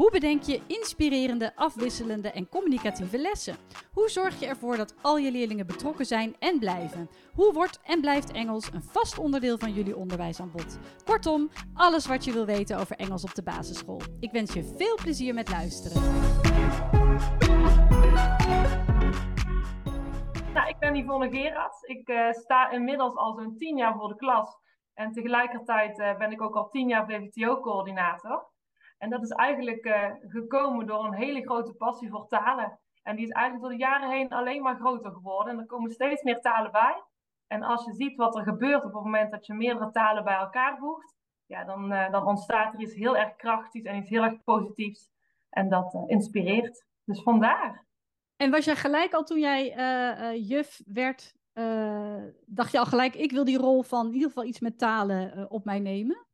[0.00, 3.56] Hoe bedenk je inspirerende, afwisselende en communicatieve lessen?
[3.92, 7.10] Hoe zorg je ervoor dat al je leerlingen betrokken zijn en blijven?
[7.34, 10.78] Hoe wordt en blijft Engels een vast onderdeel van jullie onderwijsaanbod?
[11.04, 14.00] Kortom, alles wat je wil weten over Engels op de basisschool.
[14.20, 16.02] Ik wens je veel plezier met luisteren.
[20.54, 21.82] Nou, ik ben Yvonne Gerards.
[21.82, 24.58] Ik uh, sta inmiddels al zo'n tien jaar voor de klas.
[24.94, 28.58] En tegelijkertijd uh, ben ik ook al tien jaar VVTO-coördinator.
[29.00, 32.78] En dat is eigenlijk uh, gekomen door een hele grote passie voor talen.
[33.02, 35.52] En die is eigenlijk door de jaren heen alleen maar groter geworden.
[35.52, 37.02] En er komen steeds meer talen bij.
[37.46, 40.34] En als je ziet wat er gebeurt op het moment dat je meerdere talen bij
[40.34, 41.14] elkaar voegt,
[41.46, 45.08] ja, dan, uh, dan ontstaat er iets heel erg krachtigs en iets heel erg positiefs.
[45.50, 46.84] En dat uh, inspireert.
[47.04, 47.84] Dus vandaar.
[48.36, 49.74] En was jij gelijk al toen jij
[50.40, 51.34] juf werd,
[52.46, 55.50] dacht je al gelijk, ik wil die rol van in ieder geval iets met talen
[55.50, 56.28] op mij nemen?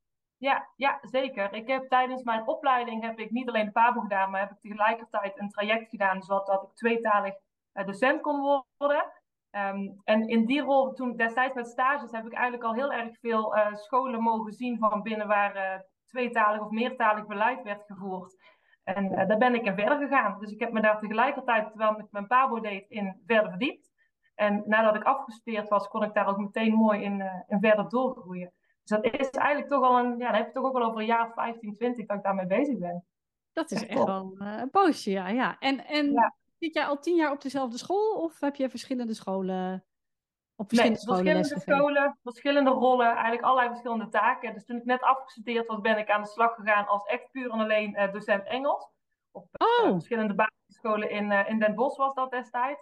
[0.47, 1.53] Ja, ja, zeker.
[1.53, 4.61] Ik heb tijdens mijn opleiding heb ik niet alleen de PABO gedaan, maar heb ik
[4.61, 7.35] tegelijkertijd een traject gedaan zodat ik tweetalig
[7.75, 9.13] uh, docent kon worden.
[9.51, 13.19] Um, en in die rol, toen destijds met stages, heb ik eigenlijk al heel erg
[13.21, 18.37] veel uh, scholen mogen zien van binnen waar uh, tweetalig of meertalig beleid werd gevoerd.
[18.85, 20.39] En daar ben ik in verder gegaan.
[20.39, 23.91] Dus ik heb me daar tegelijkertijd, terwijl ik mijn PABO deed, in verder verdiept.
[24.35, 28.53] En nadat ik afgestudeerd was, kon ik daar ook meteen mooi in, in verder doorgroeien.
[28.87, 31.01] Dus dat is eigenlijk toch al een, ja, dan heb je toch ook al over
[31.01, 33.05] een jaar 15, 20 dat ik daarmee bezig ben.
[33.53, 35.29] Dat is echt, echt wel uh, een poosje, ja.
[35.29, 35.59] ja.
[35.59, 36.35] En, en ja.
[36.59, 39.85] zit jij al tien jaar op dezelfde school of heb je verschillende scholen
[40.57, 44.55] op verschillende, nee, scholen verschillende scholen, verschillende rollen, eigenlijk allerlei verschillende taken.
[44.55, 47.51] Dus toen ik net afgestudeerd was, ben ik aan de slag gegaan als echt puur
[47.51, 48.91] en alleen uh, docent Engels.
[49.31, 49.49] Op
[49.85, 52.81] uh, verschillende basisscholen in, in Den Bosch was dat destijds.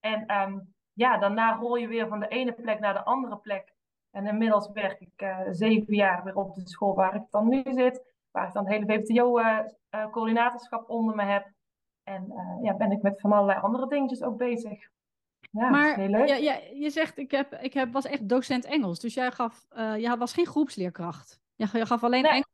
[0.00, 3.69] En um, ja, daarna rol je weer van de ene plek naar de andere plek.
[4.10, 7.62] En inmiddels werk ik uh, zeven jaar weer op de school waar ik dan nu
[7.64, 8.08] zit.
[8.30, 11.50] Waar ik dan het hele VVTO-coördinatorschap uh, uh, onder me heb.
[12.02, 12.32] En
[12.62, 14.88] ja, ben ik met van allerlei andere dingetjes ook bezig.
[15.50, 16.28] Ja, maar heel leuk.
[16.28, 19.00] Ja, ja, je zegt, ik, heb, ik heb, was echt docent Engels.
[19.00, 19.66] Dus jij gaf,
[19.96, 21.40] jij was geen groepsleerkracht.
[21.54, 22.30] Je, gaf alleen nee.
[22.30, 22.50] Engels.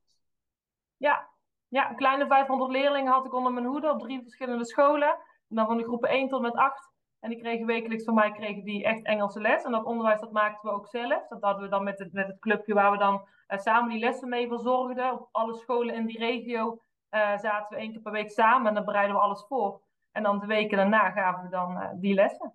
[0.96, 1.28] Ja.
[1.68, 5.08] ja, een kleine 500 leerlingen had ik onder mijn hoede op drie verschillende scholen.
[5.48, 6.90] En dan van de groepen 1 tot met 8
[7.20, 9.64] en die kregen wekelijks van mij kregen die echt Engelse les.
[9.64, 11.28] En dat onderwijs dat maakten we ook zelf.
[11.28, 13.14] Dat hadden we dan met het, met het clubje waar we dan
[13.48, 15.12] uh, samen die lessen mee verzorgden.
[15.12, 18.74] Op alle scholen in die regio uh, zaten we één keer per week samen en
[18.74, 19.80] dan bereiden we alles voor.
[20.12, 22.54] En dan de weken daarna gaven we dan uh, die lessen.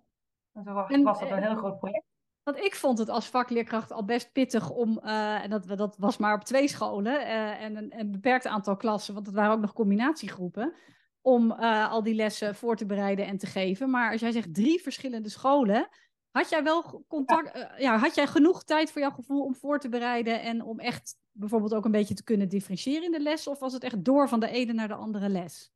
[0.52, 2.04] En zo was, en, was dat een heel groot project.
[2.42, 6.34] Want ik vond het als vakleerkracht al best pittig om, en dat, dat was maar
[6.34, 7.26] op twee scholen
[7.58, 10.74] en een, een beperkt aantal klassen, want het waren ook nog combinatiegroepen
[11.22, 13.90] om uh, al die lessen voor te bereiden en te geven.
[13.90, 15.88] Maar als jij zegt drie verschillende scholen,
[16.30, 17.72] had jij wel contact, ja.
[17.72, 20.80] Uh, ja, had jij genoeg tijd voor jouw gevoel om voor te bereiden en om
[20.80, 23.46] echt bijvoorbeeld ook een beetje te kunnen differentiëren in de les?
[23.46, 25.72] Of was het echt door van de ene naar de andere les?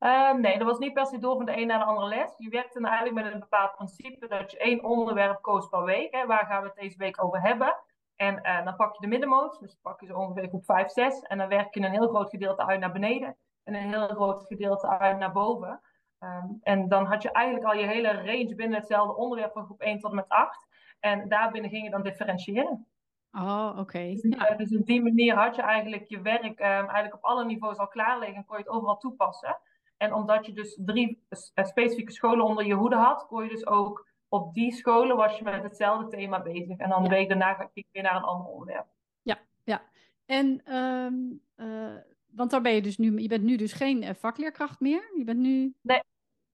[0.00, 2.34] Uh, nee, dat was niet per se door van de ene naar de andere les.
[2.36, 6.14] Je werkte eigenlijk met een bepaald principe dat je één onderwerp koos per week.
[6.14, 6.26] Hè.
[6.26, 7.76] Waar gaan we het deze week over hebben?
[8.16, 11.20] En uh, dan pak je de middenmoot, dus pak je zo ongeveer groep 5, 6.
[11.20, 13.36] En dan werk je een heel groot gedeelte uit naar beneden
[13.68, 15.80] en een heel groot gedeelte uit naar boven.
[16.20, 19.80] Um, en dan had je eigenlijk al je hele range binnen hetzelfde onderwerp van groep
[19.80, 20.66] 1 tot en met 8.
[21.00, 22.86] En daarbinnen ging je dan differentiëren.
[23.32, 23.80] Oh, oké.
[23.80, 24.12] Okay.
[24.14, 24.54] Dus, ja.
[24.54, 27.88] dus, op die manier had je eigenlijk je werk um, eigenlijk op alle niveaus al
[27.88, 29.58] klaar liggen en kon je het overal toepassen.
[29.96, 34.06] En omdat je dus drie specifieke scholen onder je hoede had, kon je dus ook
[34.28, 36.76] op die scholen was je met hetzelfde thema bezig.
[36.78, 37.08] En dan ja.
[37.08, 38.86] de week daarna ging je weer naar een ander onderwerp.
[39.22, 39.82] Ja, ja.
[40.26, 41.96] En um, uh,
[42.32, 45.10] want daar ben je dus nu, je bent nu dus geen uh, vakleerkracht meer.
[45.16, 46.02] Je bent nu nee.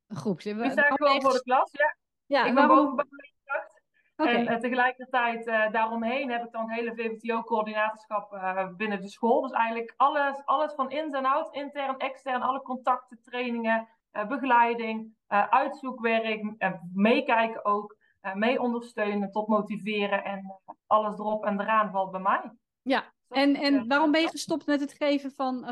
[0.07, 0.45] een groep.
[0.45, 1.97] Nu sta ik gewoon voor de klas, ja.
[2.27, 2.77] ja ik ben waarom...
[2.77, 3.83] bovenbouwleerkracht.
[4.17, 4.35] Okay.
[4.35, 9.41] En uh, tegelijkertijd uh, daaromheen heb ik dan hele VVTO-coördinatorschap uh, binnen de school.
[9.41, 13.89] Dus eigenlijk alles, alles van ins en out, intern, extern, alle contacten, trainingen,
[14.29, 16.55] begeleiding, uitzoekwerk,
[16.93, 17.97] meekijken ook,
[18.35, 22.53] mee ondersteunen tot motiveren en alles erop en eraan valt bij mij.
[22.83, 25.65] Ja, en, en waarom ben je gestopt met het geven van,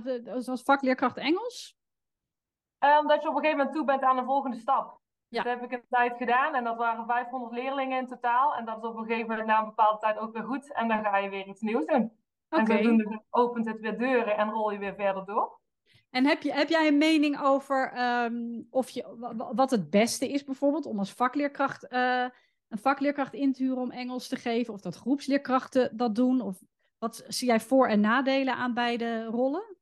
[0.46, 1.76] als vakleerkracht Engels?
[2.84, 5.00] Uh, omdat je op een gegeven moment toe bent aan de volgende stap.
[5.28, 5.42] Ja.
[5.42, 8.54] Dat heb ik een tijd gedaan en dat waren 500 leerlingen in totaal.
[8.54, 10.72] En dat is op een gegeven moment na een bepaalde tijd ook weer goed.
[10.72, 12.12] En dan ga je weer iets nieuws doen.
[12.48, 12.76] Okay.
[12.76, 15.60] En zodoende opent het weer deuren en rol je weer verder door.
[16.10, 19.04] En heb, je, heb jij een mening over um, of je,
[19.54, 22.26] wat het beste is bijvoorbeeld om als vakleerkracht uh,
[22.68, 24.74] een vakleerkracht in te huren om Engels te geven?
[24.74, 26.40] Of dat groepsleerkrachten dat doen?
[26.40, 26.62] Of
[27.02, 29.72] wat zie jij voor- en nadelen aan beide rollen?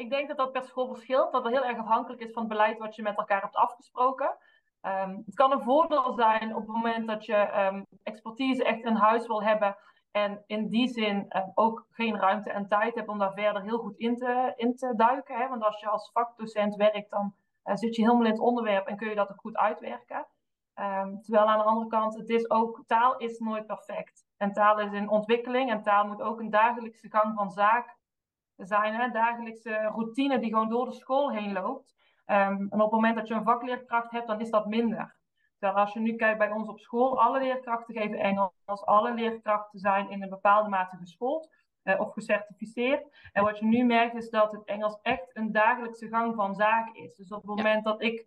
[0.00, 1.32] ik denk dat dat per school verschilt.
[1.32, 4.36] Dat het heel erg afhankelijk is van het beleid wat je met elkaar hebt afgesproken.
[4.80, 8.94] Ehm, het kan een voordeel zijn op het moment dat je um, expertise echt in
[8.94, 9.76] huis wil hebben.
[10.10, 13.78] En in die zin uh, ook geen ruimte en tijd hebt om daar verder heel
[13.78, 15.36] goed in te, in te duiken.
[15.36, 15.48] Hè?
[15.48, 17.34] Want als je als vakdocent werkt, dan
[17.64, 20.26] uh, zit je helemaal in het onderwerp en kun je dat ook goed uitwerken.
[21.22, 24.24] Terwijl aan de andere kant, het is ook, taal is nooit perfect.
[24.40, 27.96] En taal is in ontwikkeling en taal moet ook een dagelijkse gang van zaak
[28.56, 28.94] zijn.
[28.94, 29.10] Hè?
[29.10, 31.94] Dagelijkse routine die gewoon door de school heen loopt.
[32.26, 35.16] Um, en op het moment dat je een vakleerkracht hebt, dan is dat minder.
[35.58, 38.84] Terwijl als je nu kijkt bij ons op school, alle leerkrachten geven Engels.
[38.84, 41.50] Alle leerkrachten zijn in een bepaalde mate geschoold
[41.84, 43.30] uh, of gecertificeerd.
[43.32, 46.94] En wat je nu merkt is dat het Engels echt een dagelijkse gang van zaken
[46.94, 47.16] is.
[47.16, 48.26] Dus op het moment dat ik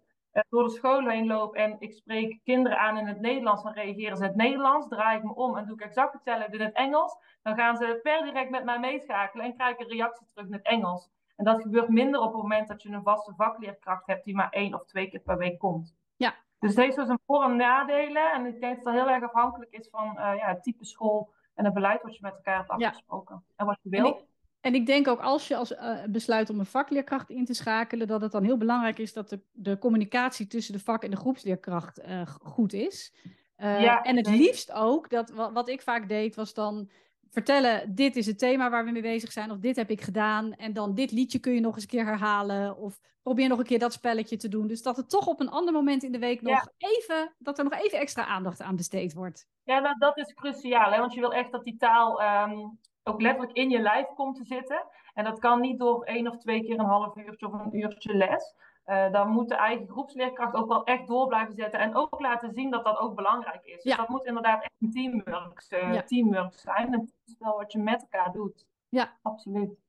[0.50, 4.18] door de school heen loop en ik spreek kinderen aan in het Nederlands, dan reageren
[4.18, 4.88] ze in het Nederlands.
[4.88, 7.18] Draai ik me om en doe ik exact hetzelfde in het Engels.
[7.42, 10.54] Dan gaan ze per direct met mij meeschakelen en krijg ik een reactie terug in
[10.54, 11.10] het Engels.
[11.36, 14.50] En dat gebeurt minder op het moment dat je een vaste vakleerkracht hebt die maar
[14.50, 15.96] één of twee keer per week komt.
[16.16, 16.34] Ja.
[16.60, 18.32] Dus heeft dus een voor- en nadelen.
[18.32, 21.34] En ik denk dat het heel erg afhankelijk is van uh, ja, het type school
[21.56, 23.36] en het beleid wat je met elkaar hebt afgesproken.
[23.36, 23.54] Ja.
[23.56, 24.28] En wat je wil.
[24.64, 27.46] En ik, en ik, denk ook als je als, uh, besluit om een vakleerkracht in
[27.46, 31.04] te schakelen, dat het dan heel belangrijk is dat de, de communicatie tussen de vak-
[31.04, 33.14] en de groepsleerkracht uh, goed is.
[33.58, 36.90] ja, en het liefst ook, dat, wat, wat ik vaak deed, was dan
[37.34, 40.54] vertellen, dit is het thema waar we mee bezig zijn, of dit heb ik gedaan,
[40.54, 43.66] en dan dit liedje kun je nog eens een keer herhalen, of probeer nog een
[43.66, 44.68] keer dat spelletje te doen.
[44.68, 46.90] Dus dat het toch op een ander moment in de week nog ja.
[46.90, 49.48] even, dat er nog even extra aandacht aan besteed wordt.
[49.64, 51.00] Ja, nou, dat is cruciaal, hè?
[51.00, 54.44] want je wil echt dat die taal um, ook letterlijk in je lijf komt te
[54.44, 54.86] zitten.
[55.14, 58.14] En dat kan niet door één of twee keer een half uurtje of een uurtje
[58.14, 58.56] les.
[58.86, 61.80] Uh, dan moet de eigen groepsleerkracht ook wel echt door blijven zetten.
[61.80, 63.84] En ook laten zien dat dat ook belangrijk is.
[63.84, 63.96] Dus ja.
[63.96, 66.04] dat moet inderdaad echt een teamwork, uh, ja.
[66.04, 66.94] teamwork zijn.
[66.94, 68.66] Een spel wat je met elkaar doet.
[68.90, 69.82] Ja, absoluut.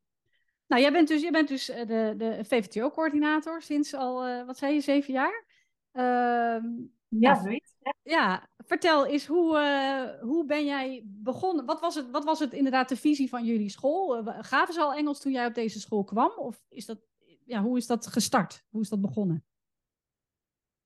[0.67, 4.75] Nou, jij bent dus, jij bent dus de, de VVTO-coördinator sinds al, uh, wat zei
[4.75, 5.45] je, zeven jaar?
[7.21, 7.75] Ja, zoiets.
[7.83, 7.95] Ja.
[8.03, 11.65] ja, vertel eens, hoe, uh, hoe ben jij begonnen?
[11.65, 14.25] Wat was, het, wat was het inderdaad de visie van jullie school?
[14.25, 16.33] gaven ze al Engels toen jij op deze school kwam?
[16.37, 16.99] Of is dat,
[17.45, 18.65] ja, hoe is dat gestart?
[18.71, 19.45] Hoe is dat begonnen?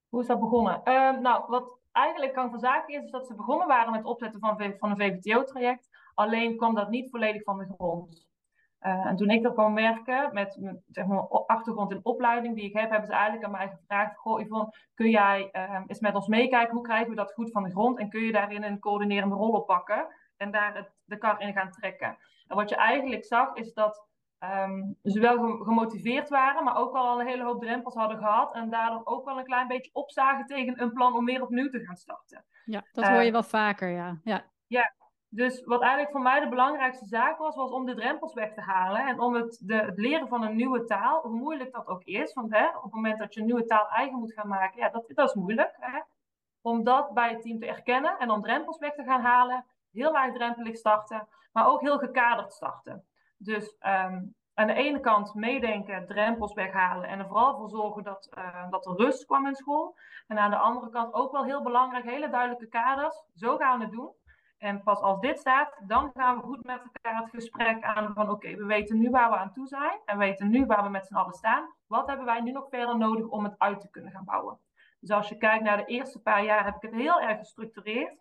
[0.09, 0.81] Hoe is dat begonnen?
[0.85, 4.09] Uh, nou, wat eigenlijk kan van zaken is, is dat ze begonnen waren met het
[4.09, 5.89] opzetten van, van een VVTO-traject.
[6.15, 8.28] Alleen kwam dat niet volledig van de grond.
[8.83, 10.59] Uh, en toen ik er kwam werken met
[10.91, 14.41] zeg maar, achtergrond in opleiding die ik heb, hebben ze eigenlijk aan mij gevraagd: Goh,
[14.41, 16.75] Yvonne, kun jij uh, eens met ons meekijken?
[16.75, 17.99] Hoe krijgen we dat goed van de grond?
[17.99, 21.71] En kun je daarin een coördinerende rol oppakken en daar het, de kar in gaan
[21.71, 22.17] trekken?
[22.47, 24.07] En wat je eigenlijk zag, is dat
[24.45, 28.55] um, ze wel gemotiveerd waren, maar ook al een hele hoop drempels hadden gehad.
[28.55, 31.85] En daardoor ook wel een klein beetje opzagen tegen een plan om weer opnieuw te
[31.85, 32.45] gaan starten.
[32.65, 34.21] Ja, dat hoor je uh, wel vaker, ja.
[34.25, 34.45] ja.
[34.67, 34.93] Ja,
[35.31, 38.61] dus wat eigenlijk voor mij de belangrijkste zaak was, was om de drempels weg te
[38.61, 39.07] halen.
[39.07, 42.33] En om het, de, het leren van een nieuwe taal, hoe moeilijk dat ook is.
[42.33, 44.89] Want hè, op het moment dat je een nieuwe taal eigen moet gaan maken, ja,
[44.89, 45.77] dat, dat is moeilijk.
[45.81, 46.01] Hè?
[46.61, 49.65] Om dat bij het team te erkennen en om drempels weg te gaan halen.
[49.93, 53.05] Heel laagdrempelig starten, maar ook heel gekaderd starten.
[53.37, 58.29] Dus um, aan de ene kant meedenken, drempels weghalen en er vooral voor zorgen dat,
[58.39, 59.97] uh, dat er rust kwam in school.
[60.27, 63.25] En aan de andere kant ook wel heel belangrijk, hele duidelijke kaders.
[63.35, 64.11] Zo gaan we het doen.
[64.59, 68.31] En pas als dit staat, dan gaan we goed met elkaar het gesprek aan van
[68.31, 70.89] oké, we weten nu waar we aan toe zijn en we weten nu waar we
[70.89, 71.75] met z'n allen staan.
[71.87, 74.59] Wat hebben wij nu nog verder nodig om het uit te kunnen gaan bouwen?
[75.01, 78.19] Dus als je kijkt naar de eerste paar jaar heb ik het heel erg gestructureerd.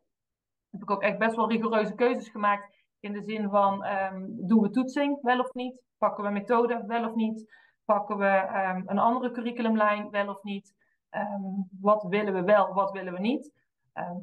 [0.69, 4.61] Heb ik ook echt best wel rigoureuze keuzes gemaakt in de zin van um, doen
[4.61, 5.83] we toetsing wel of niet?
[5.97, 7.55] Pakken we methode wel of niet?
[7.85, 10.75] Pakken we um, een andere curriculumlijn wel of niet?
[11.11, 13.55] Um, wat willen we wel, wat willen we niet?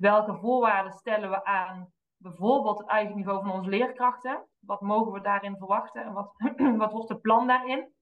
[0.00, 1.92] Welke voorwaarden stellen we aan
[2.24, 4.44] bijvoorbeeld het eigen niveau van onze leerkrachten.
[4.60, 6.32] Wat mogen we daarin verwachten en wat,
[6.82, 7.92] wat wordt het plan daarin?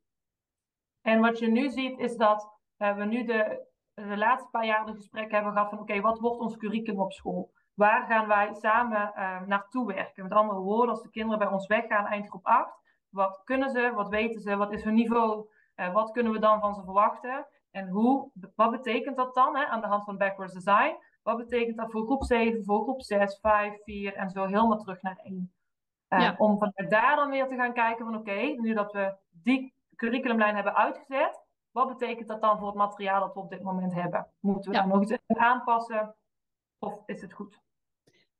[1.00, 4.86] En wat je nu ziet is dat uh, we nu de, de laatste paar jaar
[4.86, 7.50] de gesprekken hebben gehad van oké, wat wordt ons curriculum op school?
[7.74, 10.22] Waar gaan wij samen uh, naartoe werken?
[10.22, 12.74] Met andere woorden, als de kinderen bij ons weggaan eind groep 8,
[13.08, 16.60] wat kunnen ze, wat weten ze, wat is hun niveau, uh, wat kunnen we dan
[16.60, 17.46] van ze verwachten?
[17.70, 20.96] En hoe, wat betekent dat dan hè, aan de hand van backwards design?
[21.22, 25.02] Wat betekent dat voor groep 7, voor groep 6, 5, 4 en zo helemaal terug
[25.02, 25.52] naar 1?
[26.08, 26.34] Uh, ja.
[26.38, 29.74] Om vanuit daar dan weer te gaan kijken van oké, okay, nu dat we die
[29.96, 33.94] curriculumlijn hebben uitgezet, wat betekent dat dan voor het materiaal dat we op dit moment
[33.94, 34.26] hebben?
[34.40, 34.82] Moeten we ja.
[34.82, 36.16] daar nog iets aan aanpassen
[36.78, 37.60] of is het goed?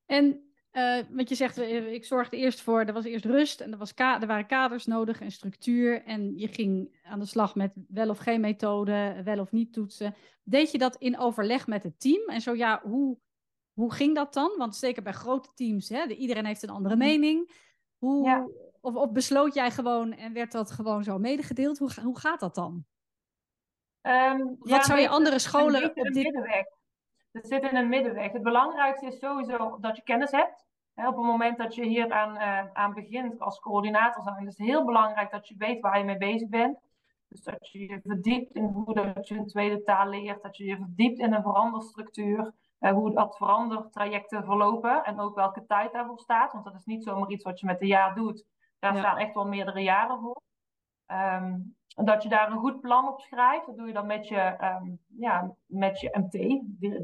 [0.07, 3.79] En uh, wat je zegt, ik zorgde eerst voor, er was eerst rust en er,
[3.79, 6.03] was er waren kaders nodig en structuur.
[6.05, 10.15] En je ging aan de slag met wel of geen methode, wel of niet toetsen.
[10.43, 12.29] Deed je dat in overleg met het team?
[12.29, 13.19] En zo ja, hoe,
[13.73, 14.55] hoe ging dat dan?
[14.57, 17.51] Want zeker bij grote teams, hè, iedereen heeft een andere mening.
[17.99, 18.49] Hoe, ja.
[18.81, 21.79] Of, of besloot jij gewoon en werd dat gewoon zo medegedeeld?
[21.79, 22.85] Hoe, hoe gaat dat dan?
[24.03, 26.15] Um, Wat zou je andere scholen op dit...
[26.15, 26.65] middenweg.
[27.33, 28.33] Het zit in een middenweg.
[28.33, 30.65] Het belangrijkste is sowieso dat je kennis hebt.
[30.95, 34.67] op het moment dat je hier aan, uh, aan begint als coördinator zijn, is het
[34.67, 36.79] heel belangrijk dat je weet waar je mee bezig bent.
[37.29, 40.65] Dus dat je je verdiept in hoe dat je een tweede taal leert, dat je
[40.65, 46.19] je verdiept in een veranderstructuur, uh, hoe dat verandertrajecten verlopen en ook welke tijd daarvoor
[46.19, 46.53] staat.
[46.53, 48.45] Want dat is niet zomaar iets wat je met een jaar doet.
[48.79, 50.41] Daar staan echt wel meerdere jaren voor.
[51.13, 53.67] Um, dat je daar een goed plan op schrijft.
[53.67, 56.33] Dat doe je dan met je, um, ja, met je MT,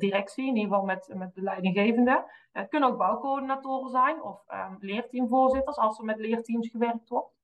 [0.00, 2.30] directie, in ieder geval met, met de leidinggevende.
[2.52, 7.36] Het kunnen ook bouwcoördinatoren zijn of um, leerteamvoorzitters als er met leerteams gewerkt wordt.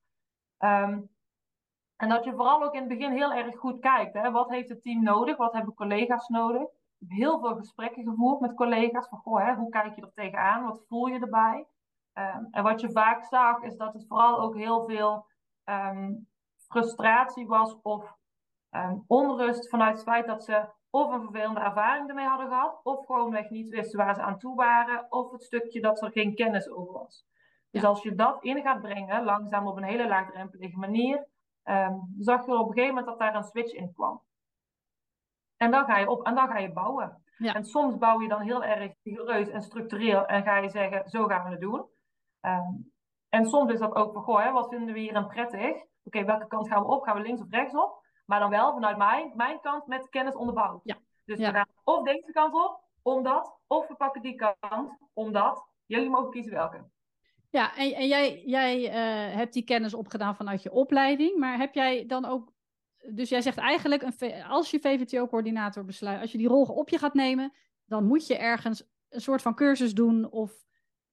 [1.96, 4.14] En dat je vooral ook in het begin heel erg goed kijkt.
[4.14, 4.30] Hè?
[4.30, 5.36] Wat heeft het team nodig?
[5.36, 6.62] Wat hebben collega's nodig?
[6.62, 9.08] Ik heb heel veel gesprekken gevoerd met collega's.
[9.08, 10.64] Van, goh, hè, hoe kijk je er tegenaan?
[10.64, 11.66] Wat voel je erbij?
[12.50, 15.26] en wat je vaak zag, is dat het vooral ook heel veel
[16.68, 18.12] frustratie was of
[18.70, 23.06] um, onrust vanuit het feit dat ze of een vervelende ervaring ermee hadden gehad, of
[23.06, 26.70] gewoonweg niet wisten waar ze aan toe waren, of het stukje dat er geen kennis
[26.70, 27.26] over was.
[27.70, 31.26] Dus als je dat in gaat brengen, langzaam op een hele laagdrempelige manier,
[31.64, 34.22] um, zag je op een gegeven moment dat daar een switch in kwam.
[35.56, 37.22] En dan ga je op en dan ga je bouwen.
[37.38, 37.54] Ja.
[37.54, 41.26] En soms bouw je dan heel erg rigoureus en structureel en ga je zeggen, zo
[41.26, 41.88] gaan we het doen.
[42.40, 42.92] Um,
[43.28, 45.82] en soms is dat ook van, goh, hè, wat vinden we hier een prettig?
[46.04, 47.02] Oké, welke kant gaan we op?
[47.02, 48.02] Gaan we links of rechts op?
[48.24, 50.80] Maar dan wel vanuit mijn, mijn kant met kennis onderbouwd.
[50.84, 50.96] Ja.
[51.24, 55.66] Dus we gaan of deze kant op, omdat, of we pakken die kant, omdat.
[55.86, 56.84] Jullie mogen kiezen welke.
[57.50, 61.74] Ja, en, en jij, jij uh, hebt die kennis opgedaan vanuit je opleiding, maar heb
[61.74, 62.52] jij dan ook,
[63.10, 66.98] dus jij zegt eigenlijk, een, als je VVTO-coördinator besluit, als je die rol op je
[66.98, 67.52] gaat nemen,
[67.84, 70.64] dan moet je ergens een soort van cursus doen of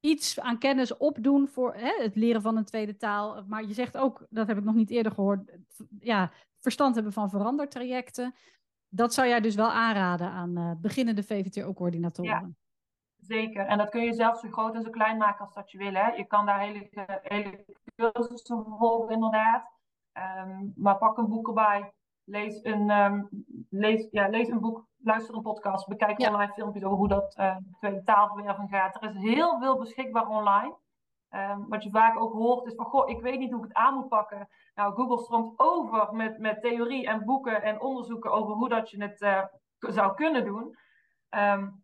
[0.01, 3.43] iets aan kennis opdoen voor hè, het leren van een tweede taal.
[3.47, 5.51] Maar je zegt ook, dat heb ik nog niet eerder gehoord,
[5.99, 8.35] ja, verstand hebben van verandertrajecten.
[8.89, 12.31] Dat zou jij dus wel aanraden aan uh, beginnende VVTO-coördinatoren.
[12.31, 12.49] Ja,
[13.17, 13.65] zeker.
[13.65, 15.93] En dat kun je zelfs zo groot en zo klein maken als dat je wil.
[15.93, 16.07] Hè.
[16.07, 16.89] Je kan daar hele,
[17.23, 17.65] hele
[17.95, 19.71] cursussen volgen, inderdaad.
[20.47, 21.93] Um, maar pak een boek erbij.
[22.31, 23.29] Lees een, um,
[23.69, 27.55] lees, ja, lees een boek luister een podcast, bekijk online filmpjes over hoe dat uh,
[27.79, 28.95] tweede taalverwerving gaat.
[28.95, 30.75] Er is heel veel beschikbaar online.
[31.29, 33.77] Um, wat je vaak ook hoort is van, goh, ik weet niet hoe ik het
[33.77, 34.49] aan moet pakken.
[34.75, 39.03] Nou, Google stroomt over met, met theorie en boeken en onderzoeken over hoe dat je
[39.03, 39.43] het uh,
[39.77, 40.77] zou kunnen doen.
[41.29, 41.83] Um,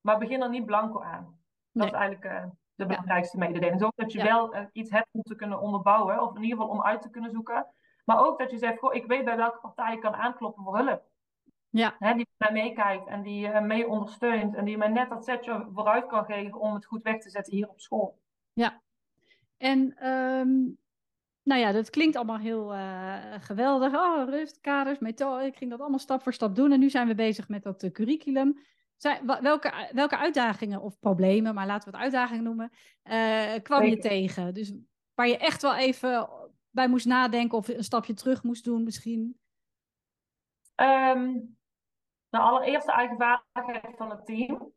[0.00, 1.38] maar begin er niet blanco aan.
[1.72, 3.80] Dat is eigenlijk uh, de belangrijkste mededeling.
[3.80, 6.82] Zorg dat je wel iets hebt om te kunnen onderbouwen, of in ieder geval om
[6.82, 7.66] uit te kunnen zoeken.
[8.06, 10.78] Maar ook dat je zegt, goh, ik weet bij welke partij je kan aankloppen voor
[10.78, 11.02] hulp.
[11.70, 11.96] Ja.
[11.98, 14.54] Hè, die mij meekijkt en die uh, mee ondersteunt.
[14.54, 17.52] En die mij net dat setje vooruit kan geven om het goed weg te zetten
[17.54, 18.18] hier op school.
[18.52, 18.80] Ja.
[19.56, 20.78] En um,
[21.42, 23.94] nou ja, dat klinkt allemaal heel uh, geweldig.
[23.94, 25.44] Oh, rust, kaders, methode.
[25.44, 26.72] Ik ging dat allemaal stap voor stap doen.
[26.72, 28.58] En nu zijn we bezig met dat uh, curriculum.
[28.96, 32.70] Zijn, welke, welke uitdagingen of problemen, maar laten we het uitdagingen noemen,
[33.62, 34.54] kwam je tegen?
[34.54, 34.72] Dus
[35.14, 36.28] waar je echt wel even
[36.76, 39.38] bij moest nadenken of een stapje terug moest doen misschien?
[40.76, 41.56] Um,
[42.28, 44.72] de allereerste eigen vaardigheid van het team.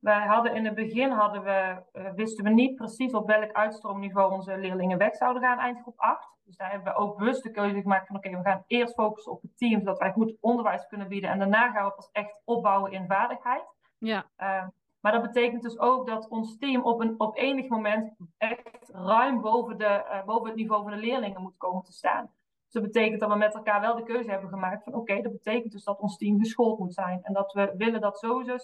[0.00, 4.32] Wij hadden in het begin hadden we, uh, wisten we niet precies op welk uitstroomniveau
[4.32, 6.38] onze leerlingen weg zouden gaan eindgroep 8.
[6.44, 9.32] Dus daar hebben we ook bewust de keuze gemaakt van oké, we gaan eerst focussen
[9.32, 11.30] op het team, zodat wij goed onderwijs kunnen bieden.
[11.30, 13.64] En daarna gaan we pas echt opbouwen in vaardigheid.
[13.98, 14.26] Ja.
[14.38, 14.66] Uh,
[15.04, 19.40] maar dat betekent dus ook dat ons team op, een, op enig moment echt ruim
[19.40, 22.30] boven, de, uh, boven het niveau van de leerlingen moet komen te staan.
[22.64, 25.32] Dus dat betekent dat we met elkaar wel de keuze hebben gemaakt van oké, dat
[25.32, 27.20] betekent dus dat ons team geschoold moet zijn.
[27.22, 28.60] En dat we willen dat sowieso 70%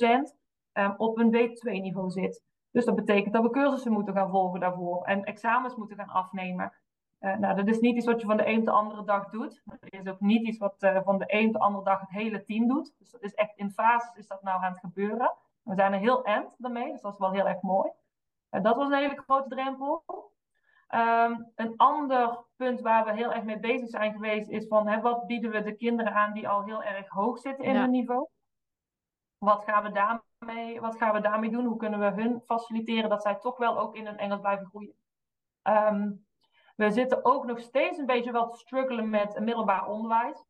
[0.00, 0.26] um,
[0.72, 2.42] ehm, op een B2-niveau zit.
[2.70, 6.72] Dus dat betekent dat we cursussen moeten gaan volgen daarvoor en examens moeten gaan afnemen.
[7.20, 9.30] Uh, nou, dat is niet iets wat je van de een op de andere dag
[9.30, 9.62] doet.
[9.64, 12.10] Dat is ook niet iets wat uh, van de een op de andere dag het
[12.10, 12.94] hele team doet.
[12.98, 15.32] Dus dat is echt in fases is dat nou aan het gebeuren.
[15.64, 17.90] We zijn er heel end daarmee, dus dat is wel heel erg mooi.
[18.50, 20.04] Uh, dat was een hele grote drempel.
[20.94, 25.00] Um, een ander punt waar we heel erg mee bezig zijn geweest is van hè,
[25.00, 28.28] wat bieden we de kinderen aan die al heel erg hoog zitten in hun niveau?
[29.38, 31.64] Wat gaan, we daarmee, wat gaan we daarmee doen?
[31.64, 34.94] Hoe kunnen we hun faciliteren dat zij toch wel ook in hun Engels blijven groeien?
[35.62, 36.26] Um,
[36.76, 40.44] we zitten ook nog steeds een beetje wel te struggelen met middelbaar onderwijs.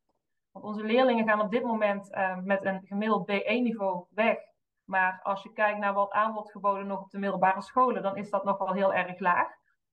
[0.50, 4.38] Want onze leerlingen gaan op dit moment uh, met een gemiddeld B1-niveau weg.
[4.84, 8.16] Maar als je kijkt naar wat aan wordt geboden nog op de middelbare scholen, dan
[8.16, 9.48] is dat nog wel heel erg laag.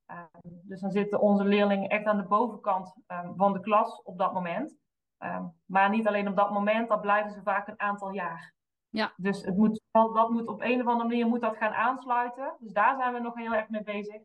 [0.05, 4.17] Ehm, dus dan zitten onze leerlingen echt aan de bovenkant um, van de klas op
[4.17, 4.75] dat moment.
[5.19, 8.53] Um, maar niet alleen op dat moment, dat blijven ze vaak een aantal jaar.
[8.89, 9.13] Ja.
[9.17, 12.55] Dus het moet, dat moet op een of andere manier moet dat gaan aansluiten.
[12.59, 14.21] Dus daar zijn we nog heel erg mee bezig.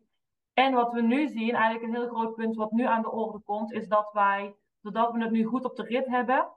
[0.53, 3.39] En wat we nu zien, eigenlijk een heel groot punt wat nu aan de orde
[3.39, 6.47] komt, is dat wij, doordat we het nu goed op de rit hebben,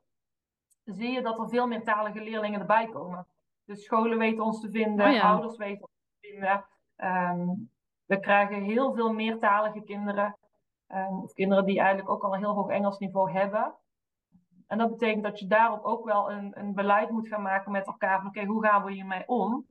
[0.84, 3.26] zie je dat er veel meer talige leerlingen erbij komen.
[3.70, 6.64] Dus scholen weten ons te vinden, Oh ouders weten ons te vinden.
[6.96, 7.48] Ehm,
[8.04, 10.36] we krijgen heel veel meertalige kinderen.
[10.86, 13.74] ehm, of kinderen die eigenlijk ook al een heel hoog Engels niveau hebben.
[14.66, 17.86] En dat betekent dat je daarop ook wel een, een beleid moet gaan maken met
[17.86, 18.18] elkaar.
[18.18, 19.66] Van oké, hoe gaan we hiermee om?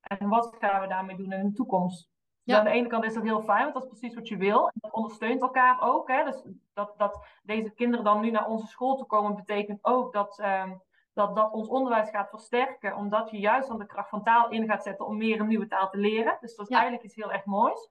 [0.00, 2.08] En wat gaan we daarmee doen in de toekomst?
[2.42, 4.36] Dus aan de ene kant is dat heel fijn, want dat is precies wat je
[4.36, 4.66] wil.
[4.66, 6.08] En dat ondersteunt elkaar ook.
[6.08, 6.24] Hè?
[6.24, 10.38] Dus dat, dat deze kinderen dan nu naar onze school toe komen, betekent ook dat,
[10.38, 10.72] ehm,
[11.16, 12.96] dat dat ons onderwijs gaat versterken.
[12.96, 15.66] Omdat je juist aan de kracht van taal in gaat zetten om meer een nieuwe
[15.66, 16.36] taal te leren.
[16.40, 16.74] Dus dat is Ja.
[16.80, 17.90] eigenlijk iets heel erg moois.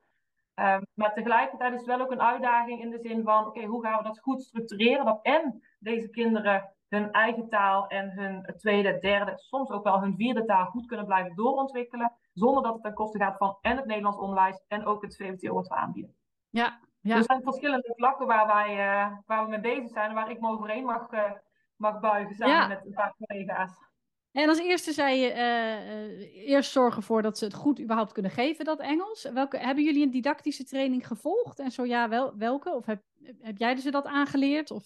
[0.54, 3.84] Ehm, maar tegelijkertijd is het wel ook een uitdaging in de zin van: oké, hoe
[3.84, 5.06] gaan we dat goed structureren?
[5.06, 10.16] Dat en deze kinderen hun eigen taal en hun tweede, derde, soms ook wel hun
[10.16, 12.12] vierde taal goed kunnen blijven doorontwikkelen.
[12.34, 15.54] Zonder dat het ten koste gaat van en het Nederlands onderwijs en ook het VWTO
[15.54, 16.16] wat we aanbieden.
[16.50, 17.16] Ja, ja.
[17.16, 20.40] Er zijn verschillende vlakken waar, wij, eh, waar we mee bezig zijn en waar ik
[20.40, 21.32] me overheen mag, eh,
[21.78, 22.68] mag buigen samen Ja.
[22.68, 23.84] met een paar collega's.
[24.32, 28.12] En als eerste zei je eh, eh, eerst zorgen ervoor dat ze het goed überhaupt
[28.12, 29.24] kunnen geven, dat Engels.
[29.34, 31.60] Welke, hebben jullie een didactische training gevolgd?
[31.60, 32.74] En zo ja, wel, welke?
[32.76, 33.02] Of heb,
[33.42, 34.72] heb jij ze dat aangeleerd?
[34.72, 34.84] Of...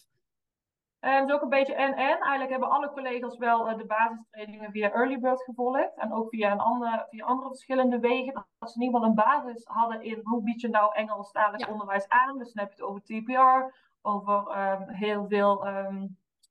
[0.99, 2.19] Eh, het is ook een beetje en-en.
[2.19, 5.95] Eigenlijk hebben alle collega's wel de basistrainingen via Early Bird gevolgd.
[5.95, 8.33] En ook via, een andere, via andere verschillende wegen.
[8.59, 11.71] Dat ze in ieder geval een basis hadden in hoe bied je nou Engelstalig Ja.
[11.71, 12.37] onderwijs aan.
[12.37, 16.05] Dus dan heb je het over TPR, over ehm, heel veel ehm,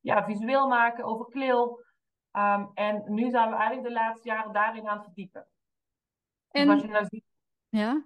[0.08, 1.84] ja, visueel maken, over klil.
[2.30, 5.46] Ehm, en nu zijn we eigenlijk de laatste jaren daarin aan het verdiepen.
[6.48, 7.24] Dus En, wat je nou ziet
[7.68, 8.02] ja,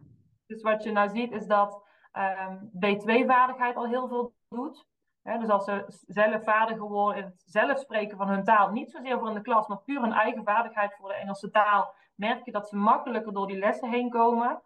[0.46, 1.82] dus wat je nou ziet is dat
[2.12, 4.86] ehm, B2-vaardigheid al heel veel doet.
[5.22, 9.18] Dus als ze zelf vaardiger worden in het zelf spreken van hun taal, niet zozeer
[9.18, 12.52] voor in de klas, maar puur hun eigen vaardigheid voor de Engelse taal, merk je
[12.52, 14.62] dat ze makkelijker door die lessen heen komen.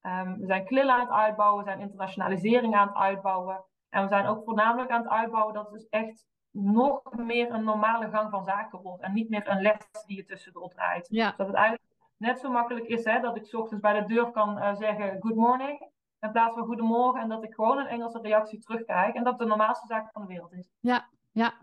[0.00, 3.64] Ehm, we zijn klillen aan het uitbouwen, we zijn internationalisering aan het uitbouwen.
[3.88, 7.64] En we zijn ook voornamelijk aan het uitbouwen dat het dus echt nog meer een
[7.64, 9.02] normale gang van zaken wordt.
[9.02, 11.06] En niet meer een les die je tussendoor draait.
[11.10, 14.14] ja, Dat het eigenlijk net zo makkelijk is hè, dat ik 's ochtends bij de
[14.14, 15.88] deur kan eh, zeggen good morning.
[16.20, 17.20] In plaats van goedemorgen.
[17.20, 19.14] En dat ik gewoon een Engelse reactie terugkrijg.
[19.14, 20.72] En dat de normaalste zaak van de wereld is.
[21.32, 21.54] ja.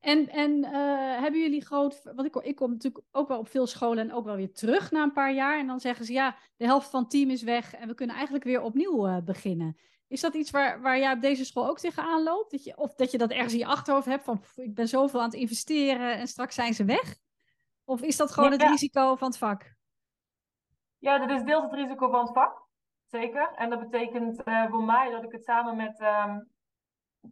[0.00, 0.72] En, en eh,
[1.20, 2.02] hebben jullie groot...
[2.02, 4.90] Want ik, ik kom natuurlijk ook wel op veel scholen en ook wel weer terug
[4.90, 5.58] na een paar jaar.
[5.58, 8.14] En dan zeggen ze, ja, de helft van het team is weg en we kunnen
[8.14, 9.76] eigenlijk weer opnieuw eh, beginnen.
[10.08, 12.50] Is dat iets waar, waar jij op deze school ook tegenaan loopt?
[12.50, 14.88] Dat je, of dat je dat ergens in je achterhoofd hebt van, pff, ik ben
[14.88, 17.16] zoveel aan het investeren en straks zijn ze weg?
[17.84, 18.56] Of is dat gewoon Ja.
[18.56, 19.74] het risico van het vak?
[20.98, 22.62] Ja, dat is deels het risico van het vak.
[23.06, 23.52] Zeker.
[23.54, 26.40] En dat betekent eh, voor mij dat ik het samen met, ehm,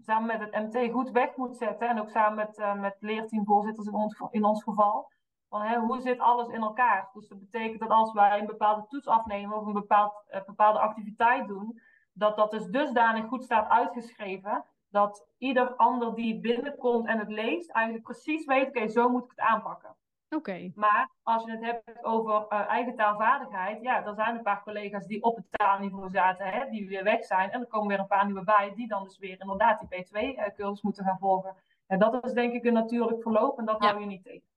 [0.00, 1.88] samen met het MT goed weg moet zetten.
[1.88, 5.10] En ook samen met, eh, met leerteamvoorzitters in ons, in ons geval.
[5.48, 7.10] Van, hè, hoe zit alles in elkaar?
[7.12, 10.78] Dus dat betekent dat als wij een bepaalde toets afnemen of een bepaald, eh, bepaalde
[10.78, 11.80] activiteit doen,
[12.12, 17.70] dat dat dus dusdanig goed staat uitgeschreven, dat ieder ander die binnenkomt en het leest,
[17.70, 19.96] eigenlijk precies weet, oké, zo moet ik het aanpakken.
[20.30, 24.62] Oké, Maar als je het hebt over eh, eigen taalvaardigheid, ja, dan zijn een paar
[24.62, 27.50] collega's die op het taalniveau zaten, hè, die weer weg zijn.
[27.50, 30.82] En er komen weer een paar nieuwe bij, die dan dus weer inderdaad die B2-cursus
[30.82, 31.54] moeten gaan volgen.
[31.86, 33.88] En dat is denk ik een natuurlijk verloop en dat Ja.
[33.88, 34.50] hou je niet tegen.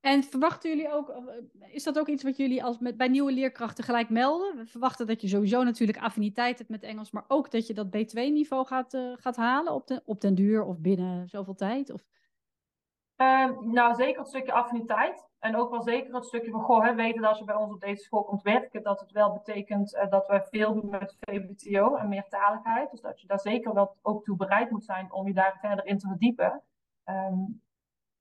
[0.00, 3.32] En verwachten jullie ook, eh, is dat ook iets wat jullie als met, bij nieuwe
[3.32, 4.56] leerkrachten gelijk melden?
[4.56, 7.86] We verwachten dat je sowieso natuurlijk affiniteit hebt met Engels, maar ook dat je dat
[7.86, 11.92] B2-niveau gaat, eh, gaat halen op, de, op den duur of binnen zoveel tijd?
[11.92, 12.04] Of...
[13.16, 15.26] Ehm, nou, zeker het stukje affiniteit.
[15.38, 17.72] En ook wel zeker het stukje van, goh, hè, weten dat als je bij ons
[17.72, 21.16] op deze school komt werken, dat het wel betekent eh, dat we veel doen met
[21.20, 22.90] VBTO en meertaligheid.
[22.90, 25.86] Dus dat je daar zeker wel ook toe bereid moet zijn om je daar verder
[25.86, 26.62] in te verdiepen.
[27.04, 27.44] Ehm,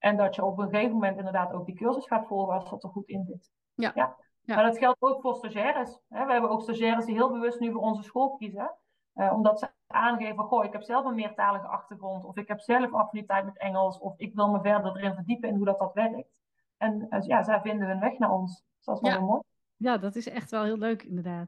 [0.05, 2.83] en dat je op een gegeven moment inderdaad ook die cursus gaat volgen als dat
[2.83, 3.51] er goed in zit.
[3.73, 3.91] Ja.
[3.95, 4.15] ja.
[4.45, 5.99] Maar dat geldt ook voor stagiaires.
[6.09, 6.25] Hè.
[6.25, 8.71] We hebben ook stagiaires die heel bewust nu voor onze school kiezen.
[9.13, 12.25] eh, omdat ze aangeven, goh, ik heb zelf een meertalige achtergrond.
[12.25, 13.99] Of ik heb zelf affiniteit met Engels.
[13.99, 16.41] Of ik wil me verder erin verdiepen in hoe dat, dat werkt.
[16.77, 18.63] En eh, ja, zij vinden hun weg naar ons.
[18.75, 19.17] Dus dat is wel Ja.
[19.17, 19.41] heel mooi.
[19.75, 21.47] Ja, dat is echt wel heel leuk inderdaad.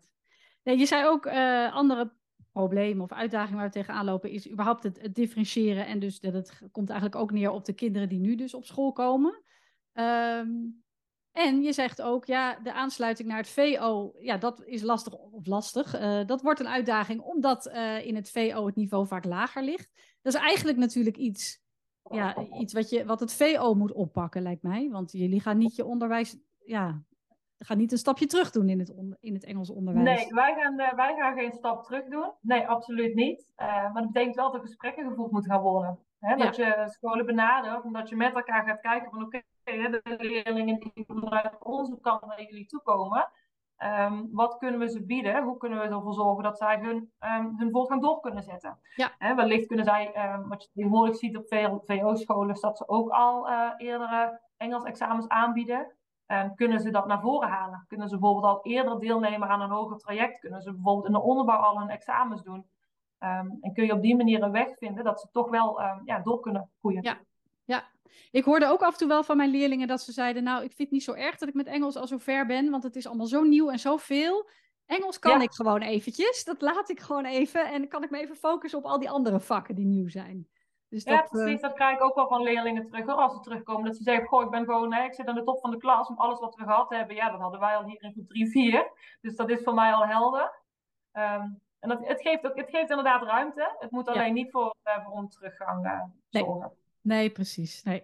[0.62, 2.12] Ja, je zei ook eh, andere
[2.58, 5.86] problemen of uitdagingen waar we tegenaan lopen, is überhaupt het, het differentiëren.
[5.88, 8.66] En dus dat het komt eigenlijk ook neer op de kinderen die nu dus op
[8.66, 9.42] school komen.
[9.94, 10.50] Ehm,
[11.32, 15.46] en je zegt ook, ja, de aansluiting naar het VO, ja, dat is lastig of
[15.46, 15.94] lastig.
[15.94, 19.90] Eh, dat wordt een uitdaging, omdat eh, in het VO het niveau vaak lager ligt.
[20.22, 21.62] Dat is eigenlijk natuurlijk iets,
[22.10, 24.90] ja, iets wat, je, wat het VO moet oppakken, lijkt mij.
[24.90, 27.04] Want jullie gaan niet je onderwijs, ja,
[27.60, 30.06] gaan niet een stapje terug doen in het, on- in het Engels onderwijs.
[30.20, 32.32] Nee, wij gaan, eh, wij gaan geen stap terug doen.
[32.42, 33.52] Nee, absoluut niet.
[33.56, 36.00] Eh, maar dat betekent wel dat er gesprekken gevoerd moeten gaan worden.
[36.20, 36.36] Hè?
[36.36, 40.80] Dat je scholen benadert en dat je met elkaar gaat kijken van oké, de leerlingen
[40.80, 43.30] die vanuit onze kant naar jullie toe komen.
[43.78, 45.44] Ehm, wat kunnen we ze bieden?
[45.44, 48.78] Hoe kunnen we ervoor zorgen dat zij hun, um, hun voortgang door kunnen zetten?
[48.96, 49.36] Ja.
[49.36, 53.10] Wellicht kunnen zij, um, wat je tegenwoordig ziet op veel VO-scholen, is dat ze ook
[53.10, 55.92] al uh, eerdere Engels-examens aanbieden.
[56.56, 57.86] Kunnen ze dat naar voren halen?
[57.88, 60.40] Kunnen ze bijvoorbeeld al eerder deelnemen aan een hoger traject?
[60.40, 62.66] Kunnen ze bijvoorbeeld in de onderbouw al hun examens doen?
[63.62, 66.40] en kun je op die manier een weg vinden dat ze toch wel ja, door
[66.40, 67.04] kunnen groeien?
[67.04, 67.18] Ja.
[67.68, 67.84] Ja,
[68.32, 70.68] ik hoorde ook af en toe wel van mijn leerlingen dat ze zeiden: Nou, ik
[70.68, 72.96] vind het niet zo erg dat ik met Engels al zo ver ben, want het
[72.96, 74.50] is allemaal zo nieuw en zoveel.
[74.86, 78.36] Engels kan ik gewoon eventjes, dat laat ik gewoon even en kan ik me even
[78.36, 80.48] focussen op al die andere vakken die nieuw zijn.
[80.90, 81.56] Dus ja, dat, precies.
[81.56, 81.62] Uh...
[81.62, 83.86] Dat krijg ik ook wel van leerlingen terug hoor, als ze terugkomen.
[83.86, 85.78] Dat ze zeggen: Goh, ik ben gewoon, hè, ik zit aan de top van de
[85.78, 86.08] klas.
[86.08, 88.50] Om alles wat we gehad hebben, ja, dat hadden wij al hier in groep 3,
[88.50, 88.92] 4.
[89.22, 90.66] Dus dat is voor mij al helder.
[91.14, 93.76] Um, en dat, het, geeft ook, het geeft inderdaad ruimte.
[93.80, 96.72] Het moet alleen niet voor, uh, voor een teruggang uh, zorgen.
[97.02, 97.18] Nee.
[97.18, 97.84] Nee, precies.
[97.84, 98.04] Nee.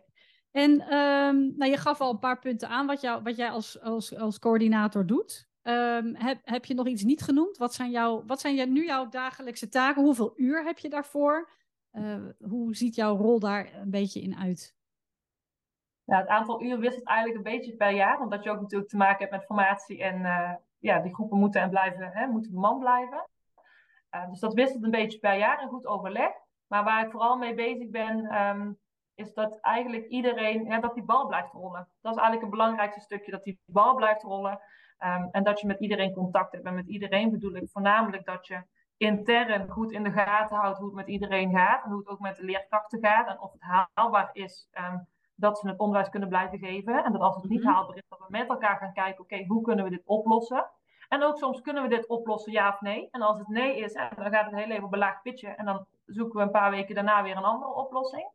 [0.51, 3.81] En um, nou, je gaf al een paar punten aan wat, jou, wat jij als,
[3.81, 5.47] als, als coördinator doet.
[5.63, 7.57] Um, heb, heb je nog iets niet genoemd?
[7.57, 10.03] Wat zijn, jouw, wat zijn nu jouw dagelijkse taken?
[10.03, 11.49] Hoeveel uur heb je daarvoor?
[11.93, 14.75] Uh, hoe ziet jouw rol daar een beetje in uit?
[16.03, 18.97] Ja, het aantal uur wisselt eigenlijk een beetje per jaar, omdat je ook natuurlijk te
[18.97, 22.79] maken hebt met formatie en uh, ja, die groepen moeten en blijven, hè, moeten man
[22.79, 23.27] blijven.
[24.15, 26.31] Uh, dus dat wisselt een beetje per jaar en goed overleg.
[26.67, 28.79] Maar waar ik vooral mee bezig ben, um,
[29.15, 31.87] is dat eigenlijk iedereen, ja, dat die bal blijft rollen.
[32.01, 34.59] Dat is eigenlijk het belangrijkste stukje, dat die bal blijft rollen.
[34.99, 36.65] Um, en dat je met iedereen contact hebt.
[36.65, 38.63] En met iedereen bedoel ik voornamelijk dat je
[39.03, 41.83] intern goed in de gaten houdt hoe het met iedereen gaat.
[41.83, 43.27] En hoe het ook met de leerkrachten gaat.
[43.27, 43.61] En of het
[43.93, 47.03] haalbaar is um, dat ze het onderwijs kunnen blijven geven.
[47.03, 47.73] En dat als het niet mhm.
[47.73, 50.71] haalbaar is, dat we met elkaar gaan kijken, oké, okay, hoe kunnen we dit oplossen?
[51.09, 53.07] En ook soms kunnen we dit oplossen, ja of nee.
[53.11, 55.57] En als het nee is, dan gaat het heel even belaagd pitchen.
[55.57, 58.31] En dan zoeken we een paar weken daarna weer een andere oplossing.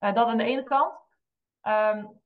[0.00, 0.92] Uh, dat aan de ene kant.
[1.62, 2.22] Um,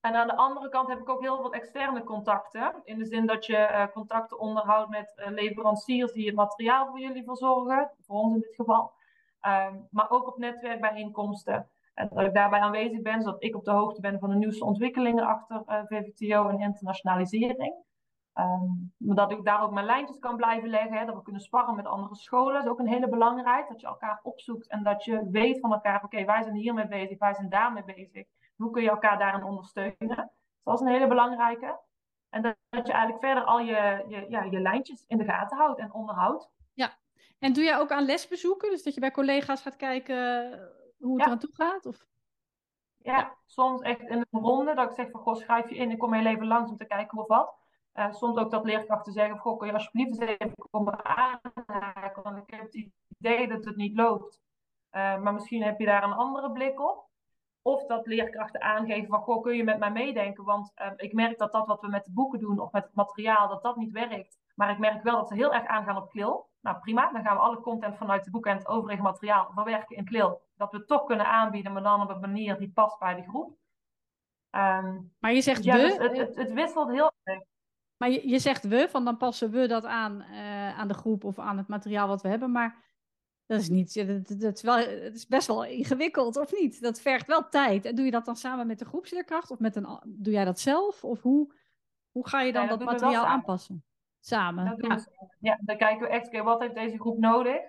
[0.00, 2.74] en aan de andere kant heb ik ook heel veel externe contacten.
[2.84, 7.00] In de zin dat je uh, contacten onderhoudt met uh, leveranciers die het materiaal voor
[7.00, 7.90] jullie verzorgen.
[8.06, 8.92] Voor ons in dit geval.
[9.42, 11.68] Um, maar ook op netwerkbijeenkomsten.
[11.94, 14.64] En dat ik daarbij aanwezig ben, zodat ik op de hoogte ben van de nieuwste
[14.64, 17.74] ontwikkelingen achter VVTO en internationalisering.
[18.34, 20.98] Um, dat ik daar ook mijn lijntjes kan blijven leggen.
[20.98, 22.54] Hè, dat we kunnen sparren met andere scholen.
[22.54, 23.72] Dat is ook een hele belangrijke.
[23.72, 26.04] Dat je elkaar opzoekt en dat je weet van elkaar.
[26.04, 28.26] Oké, wij zijn hiermee bezig, wij zijn daarmee bezig.
[28.56, 29.96] Hoe kun je elkaar daarin ondersteunen?
[29.98, 30.16] Dus
[30.62, 31.80] dat is een hele belangrijke.
[32.30, 35.56] En dat, dat je eigenlijk verder al je, je, ja, je lijntjes in de gaten
[35.56, 36.50] houdt en onderhoudt.
[36.74, 36.90] Ja,
[37.38, 38.70] en doe jij ook aan lesbezoeken?
[38.70, 40.16] Dus dat je bij collega's gaat kijken
[40.98, 41.26] hoe het ja.
[41.26, 41.86] eraan toe gaat?
[41.86, 42.06] Of?
[42.96, 44.74] Ja, ja, soms echt in een ronde.
[44.74, 45.90] Dat ik zeg van, goh, schrijf je in.
[45.90, 47.57] Ik kom heel even langs om te kijken of wat.
[47.98, 52.22] Uh, soms ook dat leerkrachten zeggen: Goh, kun je alsjeblieft eens even komen aanhaken?
[52.22, 54.40] Want ik heb het idee dat het niet loopt.
[54.92, 57.06] Uh, maar misschien heb je daar een andere blik op.
[57.62, 60.44] Of dat leerkrachten aangeven van, goh, kun je met mij meedenken?
[60.44, 62.94] Want uh, ik merk dat dat wat we met de boeken doen of met het
[62.94, 64.38] materiaal, dat dat niet werkt.
[64.54, 66.48] Maar ik merk wel dat ze heel erg aangaan op KLIL.
[66.60, 69.96] Nou prima, dan gaan we alle content vanuit de boeken en het overige materiaal verwerken
[69.96, 70.42] in KLIL.
[70.56, 73.22] Dat we het toch kunnen aanbieden, maar dan op een manier die past bij de
[73.22, 73.56] groep.
[74.50, 75.82] Um, maar je zegt ja, de...
[75.82, 77.42] Dus het, het, het wisselt heel erg.
[77.98, 81.24] Maar je, je zegt we, van dan passen we dat aan uh, aan de groep
[81.24, 82.52] of aan het materiaal wat we hebben.
[82.52, 82.86] Maar
[83.46, 86.82] dat is, niet, dat, dat is wel, het is best wel ingewikkeld, of niet?
[86.82, 87.84] Dat vergt wel tijd.
[87.84, 89.50] En doe je dat dan samen met de groepsleerkracht?
[89.50, 91.04] Of met een, doe jij dat zelf?
[91.04, 91.54] Of hoe,
[92.10, 93.84] hoe ga je dan ja, dat, dat materiaal aanpassen?
[94.20, 94.64] Samen.
[94.64, 94.98] Dat ja.
[95.38, 97.60] ja, dan kijken we echt, wat heeft deze groep nodig?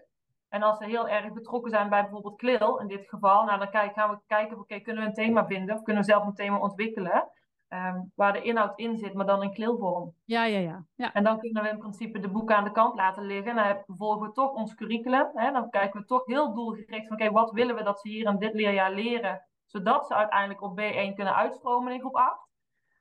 [0.50, 3.70] En als ze heel erg betrokken zijn bij bijvoorbeeld KLIL, in dit geval, nou, dan
[3.70, 5.76] kijk, gaan we kijken, oké, okay, kunnen we een thema vinden?
[5.76, 7.30] Of kunnen we zelf een thema ontwikkelen?
[7.74, 10.14] Um, waar de inhoud in zit, maar dan in kleelvorm.
[10.26, 11.14] Ja, ja, ja, ja.
[11.14, 13.58] En dan kunnen we in principe de boeken aan de kant laten liggen.
[13.58, 15.30] En dan volgen we toch ons curriculum.
[15.34, 15.52] Hè?
[15.52, 18.38] Dan kijken we toch heel doelgericht van, oké, wat willen we dat ze hier in
[18.38, 19.42] dit leerjaar leren?
[19.66, 22.48] Zodat ze uiteindelijk op B1 kunnen uitstromen in groep 8.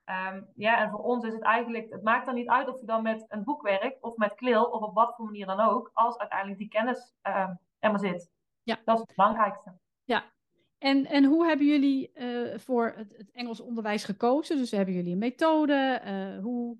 [0.08, 2.80] Um, ehm, ja, en voor ons is het eigenlijk, het maakt dan niet uit of
[2.80, 5.60] je dan met een boek werkt of met kleel of op wat voor manier dan
[5.60, 8.30] ook, als uiteindelijk die kennis uh, er maar zit.
[8.62, 8.78] Ja.
[8.84, 9.72] Dat is het belangrijkste.
[10.04, 10.24] Ja,
[10.78, 14.56] en, en hoe hebben jullie uh, voor het, het, Engels onderwijs gekozen?
[14.56, 16.02] Dus hebben jullie een methode?
[16.06, 16.76] Uh, hoe,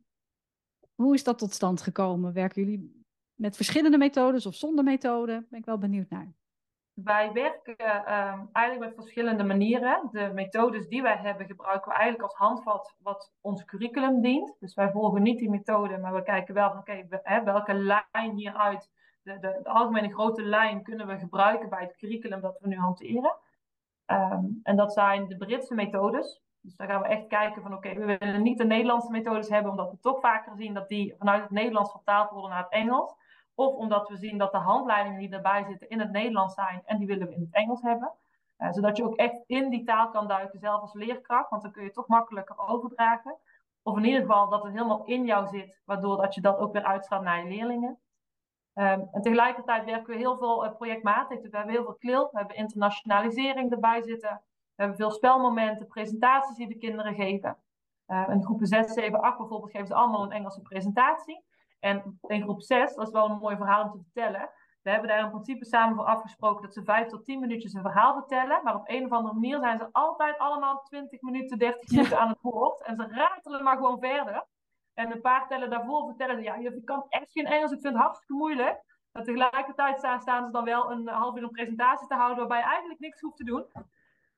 [0.95, 2.33] hoe is dat tot stand gekomen?
[2.33, 5.47] Werken jullie met verschillende methodes of zonder methode?
[5.51, 6.33] Ben ik wel benieuwd naar.
[6.93, 10.09] Wij werken uh, eigenlijk met verschillende manieren.
[10.13, 14.57] De methodes die wij hebben gebruiken we eigenlijk als handvat wat ons curriculum dient.
[14.61, 17.07] Dus wij volgen niet die methode, maar we kijken wel van oké,
[17.45, 18.91] welke lijn hieruit,
[19.23, 23.37] de, de algemene grote lijn kunnen we gebruiken bij het curriculum dat we nu hanteren.
[24.11, 26.41] Um, en dat zijn de Britse methodes.
[26.61, 29.71] Dus daar gaan we echt kijken van oké, we willen niet de Nederlandse methodes hebben,
[29.71, 33.15] omdat we toch vaker zien dat die vanuit het Nederlands vertaald worden naar het Engels.
[33.55, 36.99] Of omdat we zien dat de handleidingen die erbij zitten in het Nederlands zijn en
[36.99, 38.13] die willen we in het Engels hebben.
[38.59, 41.73] Uh, zodat je ook echt in die taal kan duiken, zelf als leerkracht, want dan
[41.73, 43.37] kun je toch makkelijker overdragen.
[43.83, 46.73] Of in ieder geval dat het helemaal in jou zit, waardoor dat je dat ook
[46.73, 47.99] weer uitstraalt naar je leerlingen.
[48.79, 51.41] Ehm, en tegelijkertijd werken we heel veel uh, projectmatig.
[51.41, 54.43] Dus we hebben heel veel KLIL, we hebben internationalisering erbij zitten.
[54.75, 57.57] We hebben veel spelmomenten, presentaties die de kinderen geven.
[58.07, 61.45] Uh, in groepen 6, 7, 8 bijvoorbeeld geven ze allemaal een Engelse presentatie.
[61.81, 64.51] En in groep 6, dat is wel een mooi verhaal om te vertellen.
[64.83, 67.83] We hebben daar in principe samen voor afgesproken dat ze 5 tot 10 minuutjes een
[67.83, 68.61] verhaal vertellen.
[68.63, 72.29] Maar op een of andere manier zijn ze altijd allemaal 20 minuten, 30 minuten aan
[72.29, 72.83] het woord.
[72.83, 74.47] En ze ratelen maar gewoon verder.
[74.99, 77.95] En een paar tellen daarvoor vertellen ze, ja, je kan echt geen Engels, ik vind
[77.95, 78.85] het hartstikke moeilijk.
[79.13, 82.59] En tegelijkertijd staan, staan ze dan wel een half uur een presentatie te houden waarbij
[82.59, 83.67] je eigenlijk niks hoeft te doen.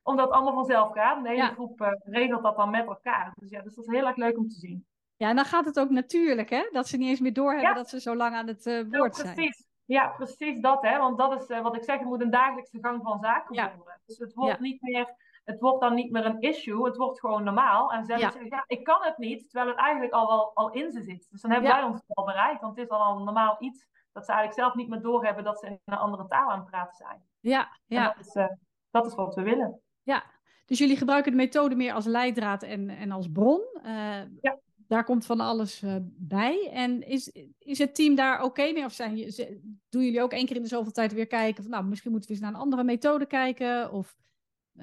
[0.03, 1.23] Omdat het allemaal vanzelf gaat.
[1.23, 3.33] de hele groep uh, regelt dat dan met elkaar.
[3.35, 4.87] Dus ja, dus dat is heel erg leuk om te zien.
[5.17, 6.69] Ja, en dan gaat het ook natuurlijk, hè?
[6.73, 9.23] Dat ze niet eens meer doorhebben dat ze zo lang aan het uh, woord ja,
[9.23, 9.57] precies.
[9.57, 9.69] zijn.
[9.85, 10.99] Ja, precies dat, hè?
[10.99, 13.73] Want dat is uh, wat ik zeg, het moet een dagelijkse gang van zaken Ja.
[13.77, 14.01] worden.
[14.07, 15.15] Dus het wordt niet meer
[15.51, 17.93] het wordt dan niet meer een issue, het wordt gewoon normaal.
[17.93, 18.05] En Ja.
[18.05, 21.27] zeggen, ja, ik kan het niet, terwijl het eigenlijk al wel al in ze zit.
[21.31, 21.77] Dus dan hebben Ja.
[21.77, 24.75] wij ons al bereikt, want het is al een normaal iets dat ze eigenlijk zelf
[24.75, 27.23] niet meer doorhebben dat ze in een andere taal aan het praten zijn.
[27.41, 28.47] Ja, ja, dat, is, eh,
[28.91, 29.81] dat is wat we willen.
[30.03, 30.23] ja.
[30.67, 33.61] Dus jullie gebruiken de methode meer als leidraad en, en als bron.
[33.83, 34.59] Eh, Ja.
[34.89, 36.71] Daar komt van alles eh, bij.
[36.73, 38.85] En is, is het team daar oké mee?
[38.85, 41.63] Of zijn, je- ze- doen jullie ook één keer in de zoveel tijd weer kijken?
[41.63, 43.93] Van, nou, misschien moeten we eens naar een andere methode kijken?
[43.93, 44.17] Of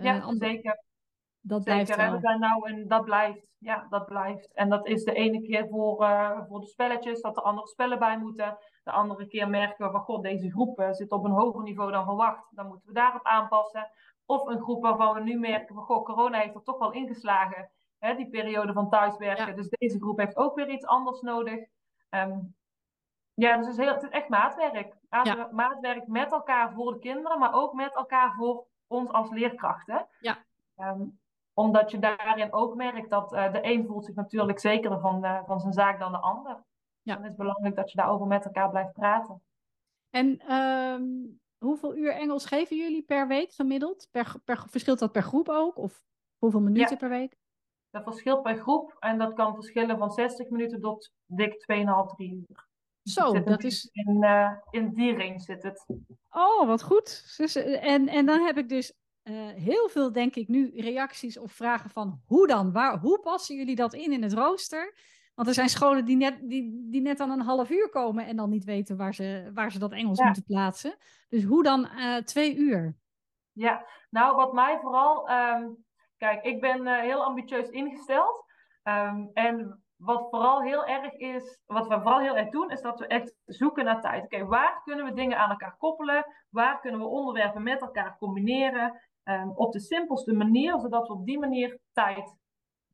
[0.04, 0.84] ja, een andere- zeker.
[1.42, 2.20] dat blijft Zeker, hè, wel.
[2.20, 3.46] we zijn nou en dat blijft.
[3.58, 4.54] Ja, dat blijft.
[4.54, 8.00] En dat is de ene keer voor, eh, voor de spelletjes, dat er andere spellen
[8.00, 8.58] bij moeten.
[8.84, 11.92] De andere keer merken we van, god, deze groep eh, zit op een hoger niveau
[11.92, 12.48] dan verwacht.
[12.56, 13.92] Dan moeten we daarop aanpassen.
[14.26, 17.70] Of een groep waarvan we nu merken van, goh, corona heeft er toch wel ingeslagen.
[18.00, 19.48] Hè, die periode van thuiswerken.
[19.48, 19.54] Ja.
[19.54, 21.60] Dus deze groep heeft ook weer iets anders nodig.
[22.10, 22.40] Ehm,
[23.34, 24.96] ja, dus het is, heel, het is echt maatwerk.
[25.10, 30.08] Maat- Maatwerk met elkaar voor de kinderen, maar ook met elkaar voor ons als leerkrachten.
[30.20, 30.38] Ja.
[30.76, 31.02] Ehm,
[31.54, 35.44] omdat je daarin ook merkt dat eh, de een voelt zich natuurlijk zekerder van, eh,
[35.46, 36.64] van zijn zaak dan de ander.
[37.02, 37.14] Ja.
[37.14, 39.42] Dan is het belangrijk dat je daarover met elkaar blijft praten.
[40.10, 41.04] En ehm,
[41.58, 44.08] hoeveel uur Engels geven jullie per week gemiddeld?
[44.12, 45.78] Per, per, verschilt dat per groep ook?
[45.78, 46.04] Of
[46.38, 46.96] hoeveel minuten Ja.
[46.98, 47.36] per week?
[47.90, 52.34] Dat verschilt per groep en dat kan verschillen van 60 minuten tot dik 2,5, 3
[52.34, 52.67] uur.
[53.08, 53.90] Zo, dat beetje is...
[53.92, 55.86] In, eh, in die range zit het.
[56.30, 57.34] Oh, wat goed.
[57.38, 58.94] Dus, eh, en, en dan heb ik dus
[59.24, 62.72] eh, heel veel, denk ik, nu reacties of vragen van hoe dan?
[62.72, 64.98] Waar, hoe passen jullie dat in in het rooster?
[65.36, 68.36] Want er zijn scholen die net, die, die net aan een half uur komen en
[68.36, 70.26] dan niet weten waar ze, waar ze dat Engels Ja.
[70.26, 70.96] moeten plaatsen.
[71.30, 71.88] Dus hoe dan
[72.24, 72.96] twee uur?
[73.52, 75.70] Ja, nou wat mij vooral, ehm,
[76.18, 78.46] kijk, ik ben heel ambitieus ingesteld.
[78.84, 83.00] Ehm, en wat vooral heel erg is, wat we vooral heel erg doen, is dat
[83.00, 84.24] we echt zoeken naar tijd.
[84.24, 86.26] Oké, waar kunnen we dingen aan elkaar koppelen?
[86.50, 89.02] Waar kunnen we onderwerpen met elkaar combineren?
[89.24, 92.36] Ehm, op de simpelste manier, zodat we op die manier tijd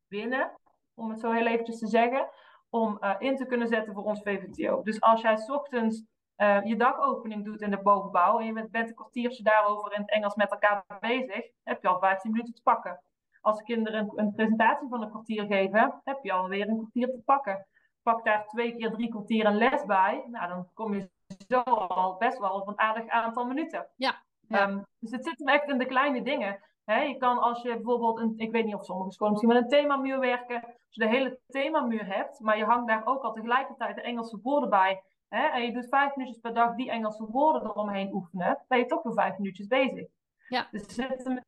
[0.08, 0.52] winnen,
[0.94, 2.28] om het zo heel eventjes te zeggen,
[2.70, 4.82] om eh, in te kunnen zetten voor ons VVTO.
[4.82, 6.04] Dus als jij ochtends
[6.36, 10.00] eh, je dagopening doet in de bovenbouw en je bent, bent een kwartiertje daarover in
[10.00, 13.02] het Engels met elkaar bezig, heb je al 15 minuten te pakken.
[13.44, 17.22] Als kinderen een, een presentatie van een kwartier geven, heb je alweer een kwartier te
[17.24, 17.66] pakken.
[18.02, 21.10] Pak daar twee keer drie kwartier een les bij, nou dan kom je
[21.48, 23.86] zo al best wel op een aardig aantal minuten.
[23.96, 24.58] Ja, ja.
[24.58, 26.58] Ehm, dus het zit hem echt in de kleine dingen.
[26.84, 29.78] Je kan als je bijvoorbeeld, een, ik weet niet of sommige scholen misschien met een
[29.78, 33.96] themamuur werken, als je de hele themamuur hebt, maar je hangt daar ook al tegelijkertijd
[33.96, 38.14] de Engelse woorden bij, en je doet vijf minuutjes per dag die Engelse woorden eromheen
[38.14, 40.06] oefenen, ben je toch weer vijf minuutjes bezig.
[40.48, 40.68] Ja.
[40.70, 41.44] Dus er zitten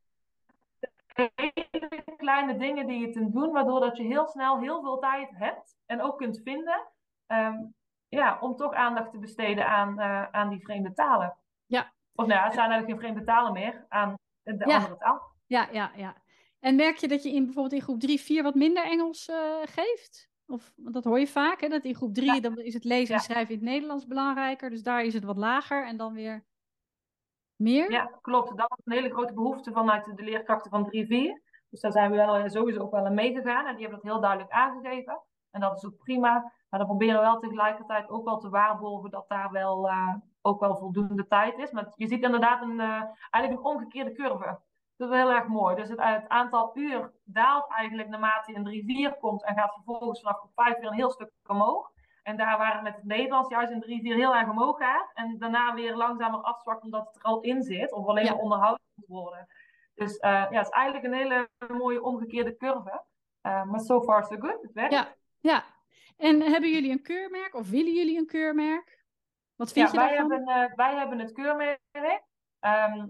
[1.17, 5.29] hele kleine dingen die je kunt doen, waardoor dat je heel snel heel veel tijd
[5.33, 6.87] hebt en ook kunt vinden,
[7.27, 7.57] ehm,
[8.09, 11.37] ja, om toch aandacht te besteden aan, eh, aan die vreemde talen.
[11.67, 11.93] Ja.
[12.15, 14.77] Of nou ja, het zijn eigenlijk geen vreemde talen meer, aan de Ja.
[14.77, 15.23] andere taal.
[15.47, 16.15] Ja, ja, ja.
[16.61, 19.57] En merk je dat je in bijvoorbeeld in groep 3, 4 wat minder Engels eh,
[19.65, 20.31] geeft?
[20.47, 21.69] Of, want dat hoor je vaak, hè?
[21.69, 22.41] dat in groep 3 Ja.
[22.41, 24.71] dan is het lezen en schrijven in het Nederlands belangrijker.
[24.71, 26.45] Dus daar is het wat lager en dan weer
[27.57, 27.91] meer.
[27.91, 28.57] Ja, klopt.
[28.57, 31.41] Dat was een hele grote behoefte vanuit de leerkrachten van 3-4.
[31.71, 33.67] Dus daar zijn we wel, eh, sowieso ook wel in meegegaan.
[33.67, 35.23] En die hebben dat heel duidelijk aangegeven.
[35.51, 36.53] En dat is ook prima.
[36.69, 40.61] Maar dan proberen we wel tegelijkertijd ook wel te waarborgen dat daar wel, eh, ook
[40.61, 41.71] wel voldoende tijd is.
[41.71, 44.61] Maar je ziet inderdaad een, eh, eigenlijk een omgekeerde curve.
[44.97, 45.75] Dat is heel erg mooi.
[45.75, 49.45] Dus het, aantal uur daalt eigenlijk naarmate je in 3-4 komt.
[49.45, 51.91] En gaat vervolgens vanaf groep 5 weer een heel stuk omhoog.
[52.27, 53.87] En daar waar het met het Nederlands juist in 3-4
[54.17, 55.11] heel erg omhoog gaat.
[55.15, 57.93] En daarna weer langzamer afzwakt omdat het er al in zit.
[57.93, 58.33] Of alleen Ja.
[58.33, 59.47] maar onderhouden moet worden.
[59.95, 63.03] Dus eh, ja, het is eigenlijk een hele mooie omgekeerde curve.
[63.41, 64.63] Eh, maar so far so good.
[64.63, 64.93] Het werkt.
[64.93, 65.15] Ja.
[65.41, 65.65] Ja.
[66.17, 69.05] En hebben jullie een keurmerk of willen jullie een keurmerk?
[69.57, 70.31] Wat vind Ja, je wij daarvan?
[70.31, 71.81] hebben, eh, wij hebben het keurmerk.
[72.61, 73.07] Ehm,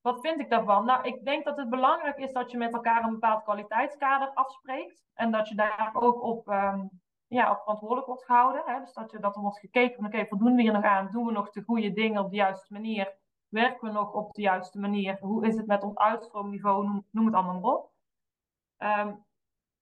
[0.00, 0.84] wat vind ik daarvan?
[0.84, 5.04] Nou, ik denk dat het belangrijk is dat je met elkaar een bepaald kwaliteitskader afspreekt.
[5.14, 6.84] En dat je daar ook op, ehm,
[7.28, 8.62] ja, op verantwoordelijk wordt gehouden.
[8.66, 8.80] Hè?
[8.80, 11.08] Dus dat, je, dat er wordt gekeken van, oké, voldoen we hier nog aan?
[11.12, 13.16] Doen we nog de goede dingen op de juiste manier?
[13.48, 15.18] Werken we nog op de juiste manier?
[15.20, 17.02] Hoe is het met ons uitstroomniveau?
[17.10, 17.90] Noem, het allemaal maar op.
[18.76, 19.14] Ehm,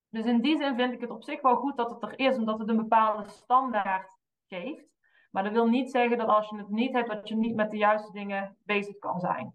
[0.08, 2.36] dus in die zin vind ik het op zich wel goed dat het er is,
[2.36, 4.10] omdat het een bepaalde standaard
[4.48, 4.84] geeft.
[5.30, 7.70] Maar dat wil niet zeggen dat als je het niet hebt, dat je niet met
[7.70, 9.54] de juiste dingen bezig kan zijn.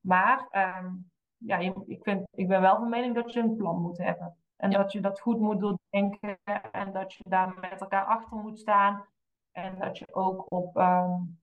[0.00, 0.48] Maar
[0.82, 4.36] um, ja, ik, vind, ik ben wel van mening dat je een plan moet hebben.
[4.58, 6.38] En dat je dat goed moet doordenken
[6.72, 9.04] en dat je daar met elkaar achter moet staan.
[9.52, 11.40] En dat je ook op, um,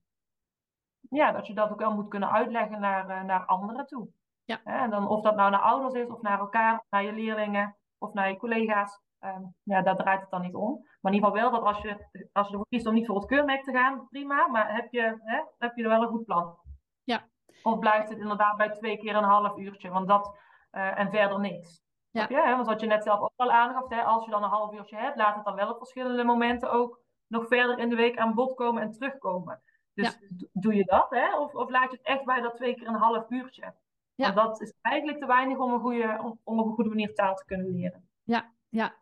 [1.00, 4.08] ja, dat je dat ook wel moet kunnen uitleggen naar, uh, naar anderen toe.
[4.44, 4.60] Ja.
[4.64, 7.76] En dan of dat nou naar ouders is, of naar elkaar, of naar je leerlingen,
[7.98, 9.00] of naar je collega's.
[9.20, 10.86] Um, ja, daar draait het dan niet om.
[11.00, 13.16] Maar in ieder geval wel dat als je, als je ervoor kiest om niet voor
[13.16, 14.46] het keurmerk te gaan, prima.
[14.46, 16.56] Maar heb je, hè, heb je er wel een goed plan?
[17.04, 17.28] Ja.
[17.62, 19.90] Of blijft het inderdaad bij twee keer een half uurtje?
[19.90, 20.38] Want dat,
[20.72, 21.85] uh, en verder niks.
[22.16, 22.26] Ja.
[22.28, 22.54] Je, hè?
[22.54, 24.96] Want wat je net zelf ook al aangaf, hè, als je dan een half uurtje
[24.96, 28.34] hebt, laat het dan wel op verschillende momenten ook nog verder in de week aan
[28.34, 29.62] bod komen en terugkomen.
[29.94, 30.36] Dus ja.
[30.52, 31.38] doe je dat, hè?
[31.38, 33.74] Of, of laat je het echt bij dat twee keer een half uurtje?
[34.14, 34.32] Ja.
[34.32, 37.14] Want dat is eigenlijk te weinig om, een goede, om, om op een goede manier
[37.14, 38.08] taal te kunnen leren.
[38.22, 38.94] Ja, ja.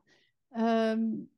[0.90, 1.30] Um,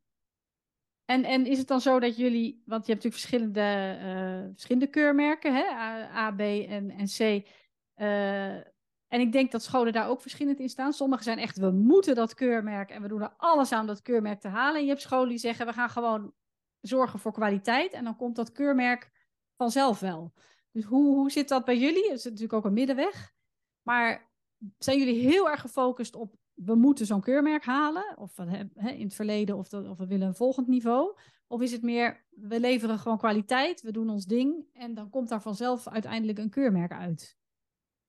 [1.05, 4.87] en, en is het dan zo dat jullie, want je hebt natuurlijk verschillende, uh, verschillende
[4.87, 5.65] keurmerken, hè?
[5.65, 7.49] A, A, B en, en C.
[7.97, 8.75] Uh,
[9.09, 10.93] en ik denk dat scholen daar ook verschillend in staan.
[10.93, 14.03] Sommige zijn echt, we moeten dat keurmerk en we doen er alles aan om dat
[14.03, 14.77] keurmerk te halen.
[14.77, 16.33] En je hebt scholen die zeggen, we gaan gewoon
[16.81, 19.11] zorgen voor kwaliteit en dan komt dat keurmerk
[19.57, 20.33] vanzelf wel.
[20.73, 22.09] Dus hoe, hoe zit dat bij jullie?
[22.09, 23.35] Het is natuurlijk ook een middenweg.
[23.83, 24.31] Maar
[24.79, 28.71] zijn jullie heel erg gefocust op we moeten zo'n keurmerk halen, of in
[29.03, 31.17] het verleden, of, of we willen een volgend niveau?
[31.47, 35.29] Of is het meer, we leveren gewoon kwaliteit, we doen ons ding en dan komt
[35.29, 37.37] daar vanzelf uiteindelijk een keurmerk uit?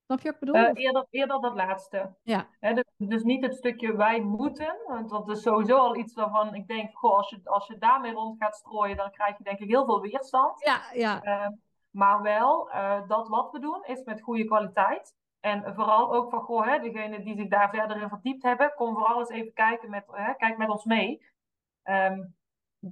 [0.08, 0.56] Snap je wat ik bedoel?
[0.56, 2.14] Uh, eerder, eerder dat laatste.
[2.22, 2.46] Ja.
[2.60, 6.66] dus, dus, niet het stukje wij moeten, want dat is sowieso al iets waarvan ik
[6.66, 9.68] denk, goh, als je, als je daarmee rond gaat strooien, dan krijg je denk ik
[9.68, 10.64] heel veel weerstand.
[10.64, 11.24] Ja, ja.
[11.24, 11.46] Uh,
[11.90, 15.14] maar wel, uh, dat wat we doen is met goede kwaliteit.
[15.40, 18.94] En vooral ook van, goh, hè, degene die zich daar verder in verdiept hebben, kom
[18.94, 21.26] vooral eens even kijken met, hè, kijk met ons mee.
[21.84, 22.36] Um,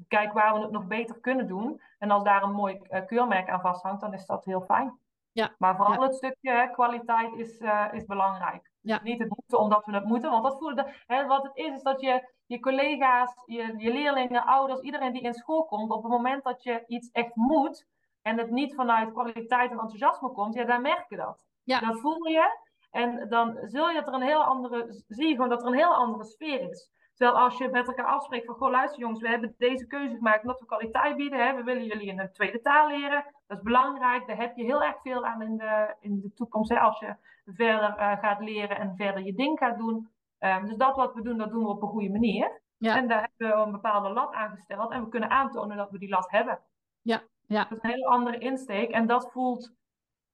[0.09, 1.81] kijk waar we het nog beter kunnen doen.
[1.99, 4.99] En als daar een mooi keurmerk aan vasthangt, dan is dat heel fijn.
[5.37, 5.55] Ja.
[5.59, 8.71] Maar vooral het stukje hè, kwaliteit is, uh, is belangrijk.
[8.81, 9.01] Ja.
[9.03, 10.31] Niet het moeten omdat we het moeten.
[10.31, 14.45] Want dat voelen hè, wat het is, is dat je je collega's, je, je leerlingen,
[14.45, 17.87] ouders, iedereen die in school komt, op het moment dat je iets echt moet
[18.23, 21.45] en het niet vanuit kwaliteit en enthousiasme komt, ja, dan merk je dat.
[21.63, 21.81] Ja.
[21.81, 22.59] Dat voel je.
[22.91, 25.75] En dan zul je dat er een heel andere, zie je gewoon dat er een
[25.75, 26.91] heel andere sfeer is.
[27.17, 30.43] Terwijl als je met elkaar afspreekt van, goh luister jongens, we hebben deze keuze gemaakt
[30.43, 31.47] omdat we kwaliteit bieden.
[31.47, 31.55] Hè?
[31.55, 33.25] We willen jullie in een tweede taal leren.
[33.47, 34.27] Dat is belangrijk.
[34.27, 36.71] Daar heb je heel erg veel aan in de, in de toekomst.
[36.71, 36.79] Hè?
[36.79, 40.09] Als je verder uh, gaat leren en verder je ding gaat doen.
[40.39, 42.61] Um, dus dat wat we doen, dat doen we op een goede manier.
[42.77, 42.97] Ja.
[42.97, 44.93] En daar hebben we een bepaalde lat aangesteld.
[44.93, 46.59] En we kunnen aantonen dat we die lat hebben.
[47.03, 47.65] Ja, ja.
[47.65, 48.91] Dat is een hele andere insteek.
[48.91, 49.75] En dat voelt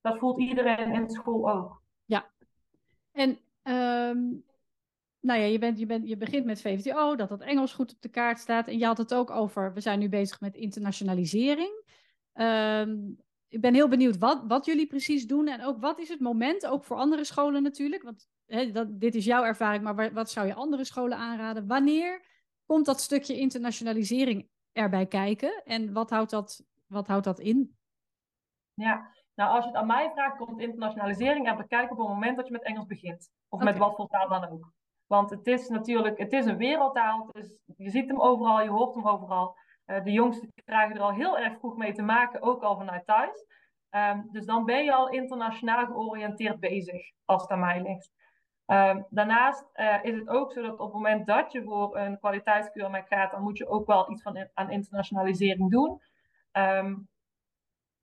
[0.01, 1.83] dat voelt iedereen in school ook.
[2.05, 2.25] Ja.
[3.13, 4.45] En um,
[5.23, 8.01] nou ja, je, bent, je, bent, je begint met VVTO, dat dat Engels goed op
[8.01, 8.69] de kaart staat.
[8.69, 11.85] En je had het ook over, we zijn nu bezig met internationalisering.
[12.35, 15.49] Um, ik ben heel benieuwd wat, wat jullie precies doen.
[15.49, 18.03] En ook wat is het moment, ook voor andere scholen natuurlijk.
[18.03, 18.29] Want
[18.73, 21.67] dat, dit is jouw ervaring, maar wat zou je andere scholen aanraden?
[21.67, 22.25] Wanneer
[22.67, 25.63] komt dat stukje internationalisering erbij kijken?
[25.65, 27.77] En wat houdt dat, wat houdt dat in?
[28.75, 32.37] Ja, nou, als je het aan mij vraagt, komt internationalisering en bekijken op het moment
[32.37, 33.31] dat je met Engels begint.
[33.49, 34.73] Of met wat voor taal dan ook.
[35.13, 37.29] Want het is natuurlijk, het is een wereldtaal.
[37.33, 39.57] Dus je ziet hem overal, je hoort hem overal.
[39.87, 43.07] Uh, de jongsten krijgen er al heel erg vroeg mee te maken, ook al vanuit
[43.07, 43.47] thuis.
[43.91, 48.11] Um, dus dan ben je al internationaal georiënteerd bezig, als het aan mij ligt.
[48.67, 52.19] Um, daarnaast uh, is het ook zo dat op het moment dat je voor een
[52.19, 56.01] kwaliteitskeurmerk gaat, dan moet je ook wel iets van, aan internationalisering doen.
[56.53, 57.09] Um,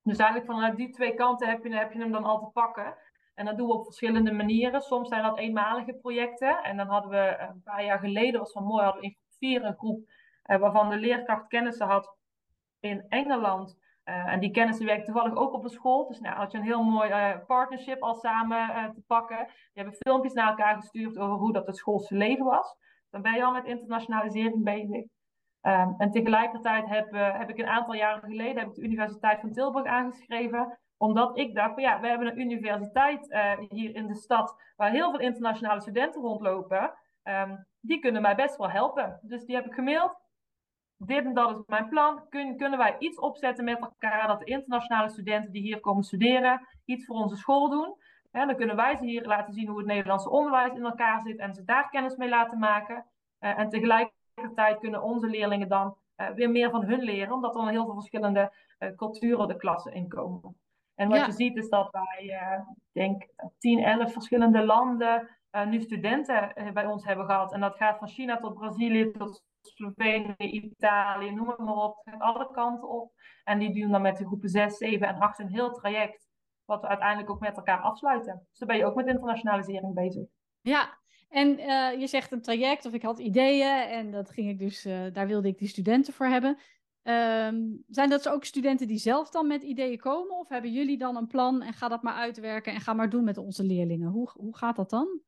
[0.04, 2.96] dus eigenlijk vanuit die twee kanten heb je, heb je hem dan al te pakken.
[3.40, 4.82] En dat doen we op verschillende manieren.
[4.82, 6.64] Soms zijn dat eenmalige projecten.
[6.64, 9.18] En dan hadden we eh, een paar jaar geleden, was van mooi, hadden we in
[9.38, 10.10] vier een groep
[10.44, 12.16] eh, waarvan de leerkracht kennissen had
[12.80, 13.78] in Engeland.
[14.06, 16.08] Uh, en die kennissen werken toevallig ook op de school.
[16.08, 19.38] Dus nou had je een heel mooi partnership al samen te pakken.
[19.48, 22.76] Die hebben filmpjes naar elkaar gestuurd over hoe dat het schoolse leven was.
[23.10, 25.06] Dan ben je al met internationalisering bezig.
[25.62, 29.52] Um, en tegelijkertijd heb, heb, ik een aantal jaren geleden heb ik de Universiteit van
[29.52, 30.80] Tilburg aangeschreven.
[31.00, 34.92] Omdat ik dacht, van, ja, we hebben een universiteit uh, hier in de stad waar
[34.92, 36.94] heel veel internationale studenten rondlopen.
[37.24, 39.20] Um, die kunnen mij best wel helpen.
[39.22, 40.18] Dus die heb ik gemaild.
[40.98, 42.30] Dit en dat is mijn plan.
[42.30, 46.68] Kun, kunnen wij iets opzetten met elkaar dat de internationale studenten die hier komen studeren
[46.86, 47.96] iets voor onze school doen?
[48.32, 51.54] dan kunnen wij ze hier laten zien hoe het Nederlandse onderwijs in elkaar zit en
[51.54, 53.06] ze daar kennis mee laten maken.
[53.40, 55.96] en tegelijkertijd kunnen onze leerlingen dan
[56.36, 58.52] weer meer van hun leren, omdat er heel veel verschillende
[58.96, 60.58] culturen de klassen inkomen.
[61.00, 63.28] En wat je ziet is dat wij, ik denk,
[63.58, 65.30] 10, 11 verschillende landen
[65.68, 67.54] nu studenten bij ons hebben gehad.
[67.54, 72.02] En dat gaat van China tot Brazilië tot Slovenië, Italië, noem het maar op.
[72.04, 73.12] Het alle kanten op.
[73.44, 76.28] En die doen dan met de groepen 6, 7 en 8 een heel traject.
[76.66, 78.46] Wat we uiteindelijk ook met elkaar afsluiten.
[78.50, 80.24] Dus dan ben je ook met internationalisering bezig.
[80.62, 80.98] Ja,
[81.30, 84.86] en uh, je zegt een traject of ik had ideeën en dat ging ik dus,
[84.86, 86.58] uh, daar wilde ik die studenten voor hebben.
[87.04, 90.38] Um, zijn dat ook studenten die zelf dan met ideeën komen?
[90.38, 93.24] Of hebben jullie dan een plan en ga dat maar uitwerken en ga maar doen
[93.24, 94.10] met onze leerlingen?
[94.10, 95.20] Hoe, hoe gaat dat dan?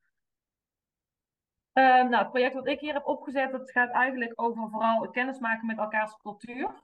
[1.74, 5.66] Uh, nou, het project wat ik hier heb opgezet, dat gaat eigenlijk over vooral kennismaken
[5.66, 6.82] met elkaars cultuur.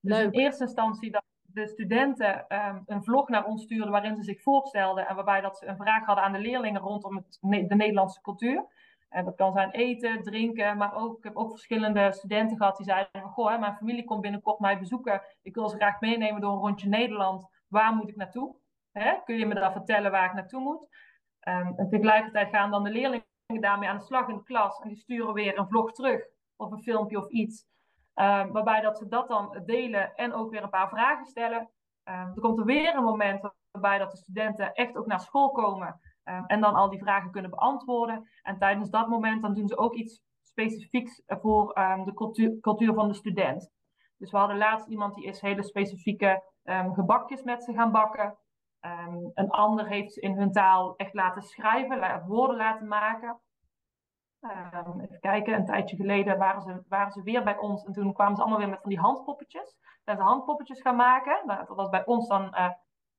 [0.00, 4.22] Dus in eerste instantie dat de studenten um, een vlog naar ons stuurden waarin ze
[4.22, 7.38] zich voorstelden en waarbij dat ze een vraag hadden aan de leerlingen rondom het,
[7.68, 8.64] de Nederlandse cultuur.
[9.10, 12.86] En dat kan zijn eten, drinken, maar ook, ik heb ook verschillende studenten gehad die
[12.86, 15.22] zeiden goh, mijn familie komt binnenkort mij bezoeken.
[15.42, 17.48] Ik wil ze graag meenemen door een rondje Nederland.
[17.68, 18.56] Waar moet ik naartoe?
[18.92, 19.14] Hè?
[19.24, 20.88] Kun je me dan vertellen waar ik naartoe moet?
[21.48, 24.88] Um, en tegelijkertijd gaan dan de leerlingen daarmee aan de slag in de klas en
[24.88, 26.22] die sturen weer een vlog terug
[26.56, 27.66] of een filmpje of iets.
[28.14, 31.70] Um, waarbij dat ze dat dan delen en ook weer een paar vragen stellen.
[32.04, 35.50] Um, er komt er weer een moment waarbij dat de studenten echt ook naar school
[35.50, 38.28] komen um, en dan al die vragen kunnen beantwoorden.
[38.42, 43.08] En tijdens dat moment dan doen ze ook iets specifieks voor de cultuur, cultuur, van
[43.08, 43.70] de student.
[44.16, 46.42] Dus we hadden laatst iemand die is hele specifieke
[46.92, 48.38] gebakjes met ze gaan bakken.
[49.34, 53.40] Een ander heeft in hun taal echt laten schrijven, woorden laten maken.
[55.00, 58.36] Even kijken, een tijdje geleden waren ze, waren ze weer bij ons en toen kwamen
[58.36, 59.76] ze allemaal weer met van die handpoppetjes.
[60.04, 61.42] Zijn ze handpoppetjes gaan maken.
[61.46, 62.70] Nou, dat was bij ons dan uh,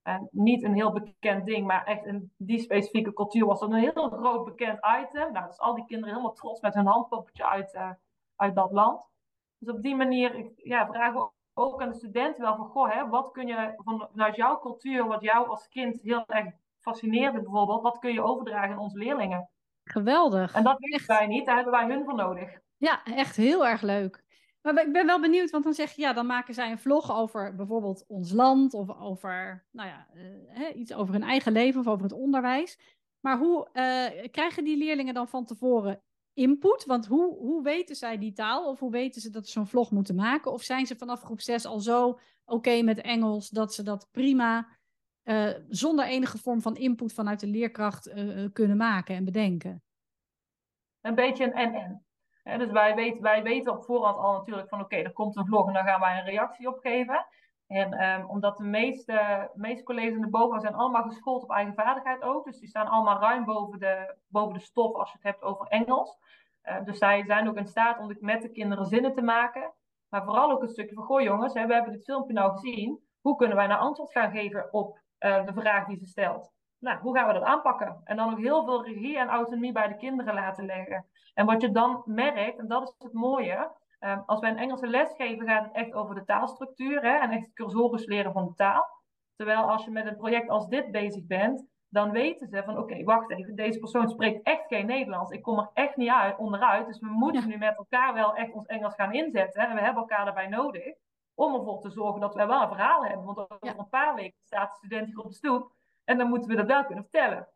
[0.03, 3.79] uh, niet een heel bekend ding, maar echt in die specifieke cultuur was dat een
[3.79, 5.31] heel groot bekend item.
[5.31, 7.89] Nou, dus al die kinderen helemaal trots met hun handpoppetje uit, uh,
[8.35, 9.09] uit dat land.
[9.57, 13.07] Dus op die manier ja, vragen we ook aan de studenten wel van, goh, hè,
[13.07, 13.73] wat kun je
[14.11, 18.71] vanuit jouw cultuur, wat jou als kind heel erg fascineerde bijvoorbeeld, wat kun je overdragen
[18.71, 19.49] aan onze leerlingen?
[19.83, 20.53] Geweldig.
[20.53, 22.59] En dat weten wij niet, daar hebben wij hun voor nodig.
[22.77, 24.23] Ja, echt heel erg leuk.
[24.62, 27.12] Maar ik ben wel benieuwd, want dan zeg je, ja, dan maken zij een vlog
[27.12, 31.88] over bijvoorbeeld ons land of over, nou ja, uh, iets over hun eigen leven of
[31.88, 32.80] over het onderwijs.
[33.20, 36.01] Maar hoe uh, krijgen die leerlingen dan van tevoren
[36.34, 36.86] input?
[36.86, 38.70] Want hoe, hoe weten zij die taal?
[38.70, 40.51] Of hoe weten ze dat ze zo'n vlog moeten maken?
[40.51, 44.68] Of zijn ze vanaf groep 6 al zo oké met Engels dat ze dat prima
[45.24, 48.14] uh, zonder enige vorm van input vanuit de leerkracht
[48.53, 49.84] kunnen maken en bedenken?
[51.01, 52.05] Een beetje een en-en.
[52.43, 55.67] Dus wij weten, wij weten op voorhand al natuurlijk van oké, er komt een vlog
[55.67, 57.25] en dan gaan wij een reactie op geven.
[57.67, 62.21] En um, omdat de meeste, meeste colleges in de zijn allemaal geschoold op eigen vaardigheid
[62.21, 62.45] ook.
[62.45, 65.67] Dus die staan allemaal ruim boven de, boven de stof als je het hebt over
[65.67, 66.17] Engels.
[66.63, 69.73] Uh, dus zij zijn ook in staat om met de kinderen zinnen te maken.
[70.09, 72.99] Maar vooral ook een stukje van, goh jongens, hè, we hebben dit filmpje nou gezien.
[73.21, 76.51] Hoe kunnen wij nou antwoord gaan geven op uh, de vraag die ze stelt?
[76.82, 78.01] Nou, hoe gaan we dat aanpakken?
[78.03, 81.05] En dan ook heel veel regie en autonomie bij de kinderen laten leggen.
[81.34, 84.88] En wat je dan merkt, en dat is het mooie, Um, als wij een Engelse
[84.88, 88.45] les geven, gaat het echt over de taalstructuur hè, en echt het cursorisch leren van
[88.45, 88.86] de taal.
[89.36, 92.82] Terwijl als je met een project als dit bezig bent, dan weten ze van oké,
[92.82, 95.32] okay, wacht even, deze persoon spreekt echt geen Nederlands.
[95.32, 96.88] Ik kom er echt niet uit, onderuit.
[96.88, 99.67] Dus we moeten nu met elkaar wel echt ons Engels gaan inzetten.
[99.67, 100.95] En we hebben elkaar daarbij nodig
[101.34, 103.25] om ervoor te zorgen dat we wel een verhaal hebben.
[103.25, 103.77] Want over ja.
[103.77, 105.71] een paar weken staat de student hier op de stoep
[106.03, 107.47] en dan moeten we dat wel kunnen vertellen.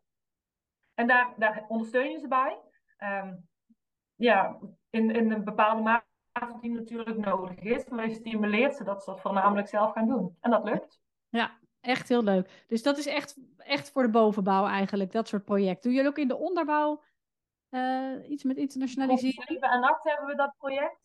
[0.94, 2.60] En daar, daar ondersteun je ze bij.
[3.00, 3.48] Um,
[4.16, 4.58] ja,
[4.90, 7.86] in, in een bepaalde mate die natuurlijk nodig is.
[7.86, 10.38] Maar je stimuleert ze dat ze dat voornamelijk zelf gaan doen.
[10.40, 11.02] En dat lukt.
[11.30, 12.66] Ja, echt heel leuk.
[12.68, 15.84] Dus dat is echt, echt voor de bovenbouw eigenlijk, dat soort projecten.
[15.84, 17.04] Doe jullie ook in de onderbouw
[17.70, 19.44] uh, iets met internationaliseren?
[19.44, 21.04] Groep 7 en 8 hebben we dat project.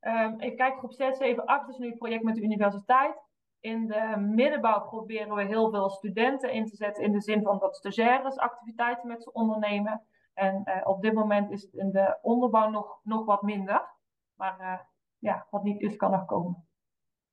[0.00, 3.16] Um, even kijken, groep 6, 7, 8 is nu het project met de universiteit.
[3.60, 7.58] In de middenbouw proberen we heel veel studenten in te zetten in de zin van
[7.58, 10.02] dat stagiaires activiteiten met ze ondernemen.
[10.34, 13.88] En uh, op dit moment is het in de onderbouw nog, nog wat minder.
[14.34, 14.78] Maar uh,
[15.18, 16.68] ja, wat niet is, kan nog komen.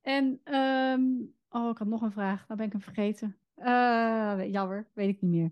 [0.01, 2.47] En, um, oh, ik had nog een vraag.
[2.47, 3.37] Nou ben ik hem vergeten.
[3.55, 5.51] Uh, jammer, weet ik niet meer.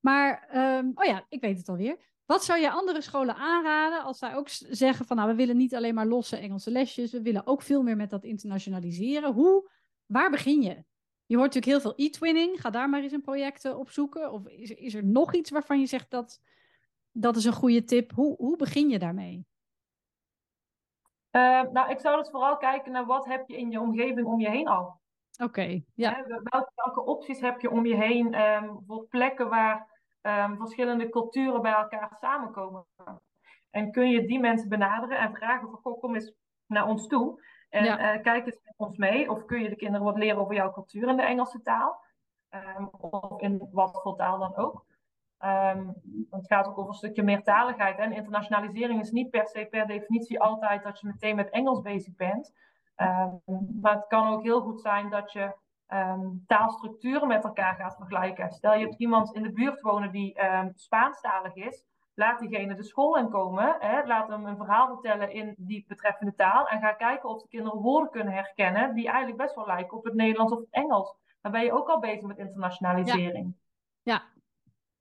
[0.00, 1.98] Maar, um, oh ja, ik weet het alweer.
[2.26, 5.74] Wat zou je andere scholen aanraden als zij ook zeggen van, nou, we willen niet
[5.74, 9.32] alleen maar losse Engelse lesjes, we willen ook veel meer met dat internationaliseren.
[9.32, 9.70] Hoe,
[10.06, 10.84] waar begin je?
[11.26, 12.60] Je hoort natuurlijk heel veel e-twinning.
[12.60, 14.32] Ga daar maar eens een project op zoeken.
[14.32, 16.40] Of is, is er nog iets waarvan je zegt dat
[17.12, 18.12] dat is een goede tip?
[18.12, 19.46] Hoe, hoe begin je daarmee?
[21.30, 24.40] Uh, nou, ik zou dus vooral kijken naar wat heb je in je omgeving om
[24.40, 25.00] je heen al.
[25.42, 26.24] Oké, ja.
[26.26, 31.62] Welke, welke opties heb je om je heen ehm, voor plekken waar ehm, verschillende culturen
[31.62, 32.86] bij elkaar samenkomen?
[33.70, 36.32] En kun je die mensen benaderen en vragen van, kom eens
[36.66, 37.98] naar ons toe en Ja.
[37.98, 39.30] eh, kijk eens met ons mee.
[39.30, 42.04] Of kun je de kinderen wat leren over jouw cultuur in de Engelse taal?
[42.48, 44.84] Ehm, of in wat voor taal dan ook.
[45.38, 45.88] Ehm,
[46.30, 47.98] het gaat ook over een stukje meertaligheid.
[47.98, 52.14] En internationalisering is niet per se per definitie altijd dat je meteen met Engels bezig
[52.14, 52.52] bent.
[52.94, 53.34] Ehm,
[53.80, 55.54] maar het kan ook heel goed zijn dat je
[56.46, 58.50] taalstructuren met elkaar gaat vergelijken.
[58.52, 60.38] Stel je hebt iemand in de buurt wonen die
[60.74, 61.84] Spaanstalig is.
[62.16, 63.76] Laat diegene de school inkomen.
[63.78, 64.04] Hè?
[64.06, 66.68] Laat hem een verhaal vertellen in die betreffende taal.
[66.68, 70.04] En ga kijken of de kinderen woorden kunnen herkennen die eigenlijk best wel lijken op
[70.04, 71.16] het Nederlands of het Engels.
[71.40, 73.54] Dan ben je ook al bezig met internationalisering.
[74.02, 74.22] Ja.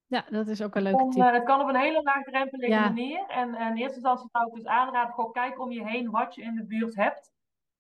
[0.07, 1.23] ja, dat is ook een leuke tip.
[1.23, 2.81] eh, het kan op een hele laagdrempelige Ja.
[2.87, 3.25] manier.
[3.27, 6.35] En, en in eerste instantie zou ik dus aanraden, gewoon kijk om je heen wat
[6.35, 7.31] je in de buurt hebt.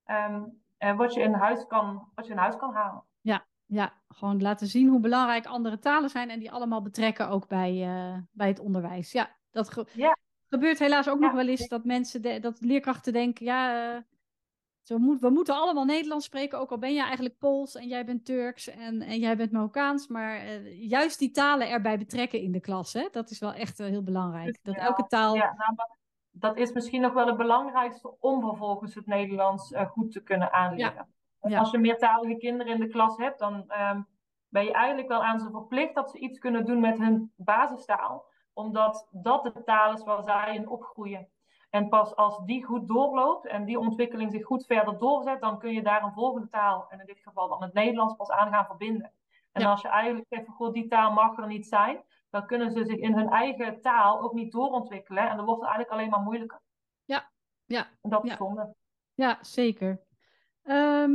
[0.05, 0.43] Ehm,
[0.77, 3.03] en wat je in huis kan, wat je in huis kan halen.
[3.67, 7.83] Ja, gewoon laten zien hoe belangrijk andere talen zijn en die allemaal betrekken ook bij,
[7.83, 9.11] eh, bij het onderwijs.
[9.11, 10.17] Ja, dat ge- Ja.
[10.47, 11.25] gebeurt helaas ook Ja.
[11.25, 14.01] nog wel eens dat mensen, de- dat leerkrachten denken, ja, eh,
[14.81, 18.05] zo moet, we moeten allemaal Nederlands spreken, ook al ben je eigenlijk Pools en jij
[18.05, 22.51] bent Turks en, en jij bent Marokkaans, maar eh, juist die talen erbij betrekken in
[22.51, 23.07] de klas, hè?
[23.11, 24.59] dat is wel echt heel belangrijk.
[24.63, 25.89] Dat Ja, elke taal, Ja, nou,
[26.31, 31.07] dat is misschien nog wel het belangrijkste om vervolgens het Nederlands goed te kunnen aanleren.
[31.47, 31.59] Ja.
[31.59, 34.01] Als je meertalige kinderen in de klas hebt, dan ehm,
[34.49, 38.25] ben je eigenlijk wel aan ze verplicht dat ze iets kunnen doen met hun basistaal.
[38.53, 41.27] Omdat dat de taal is waar zij in opgroeien.
[41.69, 45.71] En pas als die goed doorloopt en die ontwikkeling zich goed verder doorzet, dan kun
[45.73, 48.65] je daar een volgende taal, en in dit geval dan het Nederlands, pas aan gaan
[48.65, 49.11] verbinden.
[49.51, 49.69] En Ja.
[49.71, 52.85] als je eigenlijk zegt, van, goh, die taal mag er niet zijn, dan kunnen ze
[52.85, 55.29] zich in hun eigen taal ook niet doorontwikkelen.
[55.29, 56.59] En dan wordt het eigenlijk alleen maar moeilijker.
[57.67, 58.35] ja, En dat is Ja.
[58.35, 58.75] zonde.
[59.13, 60.01] Ja, zeker.
[60.65, 61.13] Ehm,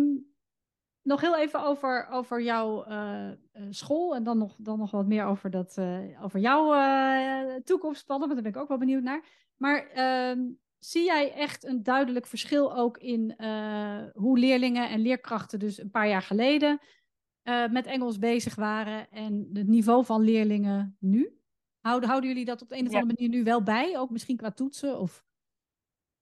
[1.02, 3.36] nog heel even over, over jouw eh, eh,
[3.70, 8.28] school en dan nog, dan nog wat meer over, dat, eh, over jouw eh, toekomstplannen,
[8.28, 9.24] want daar ben ik ook wel benieuwd naar.
[9.56, 10.40] Maar ehm,
[10.78, 13.34] zie jij echt een duidelijk verschil ook in
[14.14, 16.80] hoe leerlingen en leerkrachten dus een paar jaar geleden
[17.70, 21.40] met Engels bezig waren en het niveau van leerlingen nu?
[21.80, 22.98] Houden, houden jullie dat op de een of Ja.
[23.00, 24.98] andere manier nu wel bij, ook misschien qua toetsen?
[24.98, 25.24] Of...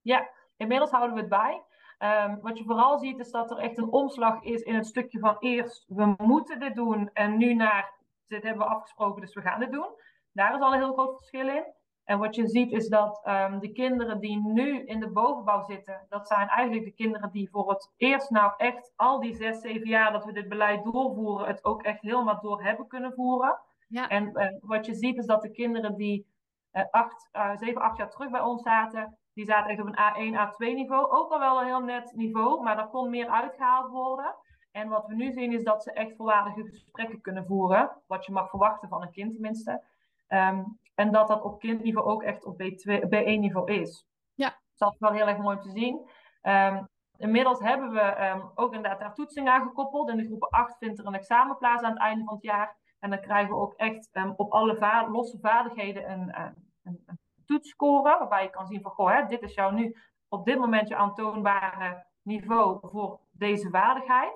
[0.01, 1.63] Ja, inmiddels houden we het bij.
[1.99, 5.19] Ehm, wat je vooral ziet is dat er echt een omslag is in het stukje
[5.19, 7.93] van eerst we moeten dit doen en nu naar
[8.27, 9.87] dit hebben we afgesproken, dus we gaan dit doen.
[10.31, 11.63] Daar is al een heel groot verschil in.
[12.03, 16.05] En wat je ziet is dat ehm, de kinderen die nu in de bovenbouw zitten,
[16.09, 19.87] dat zijn eigenlijk de kinderen die voor het eerst nou echt al die zes, zeven
[19.87, 23.59] jaar dat we dit beleid doorvoeren, het ook echt helemaal door hebben kunnen voeren.
[23.87, 26.27] Ja, En eh, wat je ziet is dat de kinderen die
[26.71, 30.33] eh, acht, eh, zeven, acht jaar terug bij ons zaten, die zaten echt op een
[30.33, 31.11] A1, A2 niveau.
[31.11, 34.35] Ook al wel een heel net niveau, maar daar kon meer uitgehaald worden.
[34.71, 37.91] En wat we nu zien is dat ze echt volwaardige gesprekken kunnen voeren.
[38.07, 39.83] Wat je mag verwachten van een kind tenminste.
[40.27, 40.63] Ehm,
[40.95, 44.07] en dat dat op kindniveau ook echt op B2, B1 niveau is.
[44.33, 44.47] Ja.
[44.47, 46.09] Dus dat is wel heel erg mooi om te zien.
[46.41, 46.83] Ehm,
[47.17, 50.09] inmiddels hebben we ehm, ook inderdaad daar toetsing aan gekoppeld.
[50.09, 52.77] In de groep 8 vindt er een examen plaats aan het einde van het jaar.
[52.99, 56.49] En dan krijgen we ook echt op alle va losse vaardigheden een, eh,
[56.83, 57.19] een, een
[57.49, 58.19] toets scoren.
[58.19, 59.95] Waarbij je kan zien van, goh, hè, dit is jouw nu
[60.27, 64.33] op dit moment je aantoonbare niveau voor deze vaardigheid.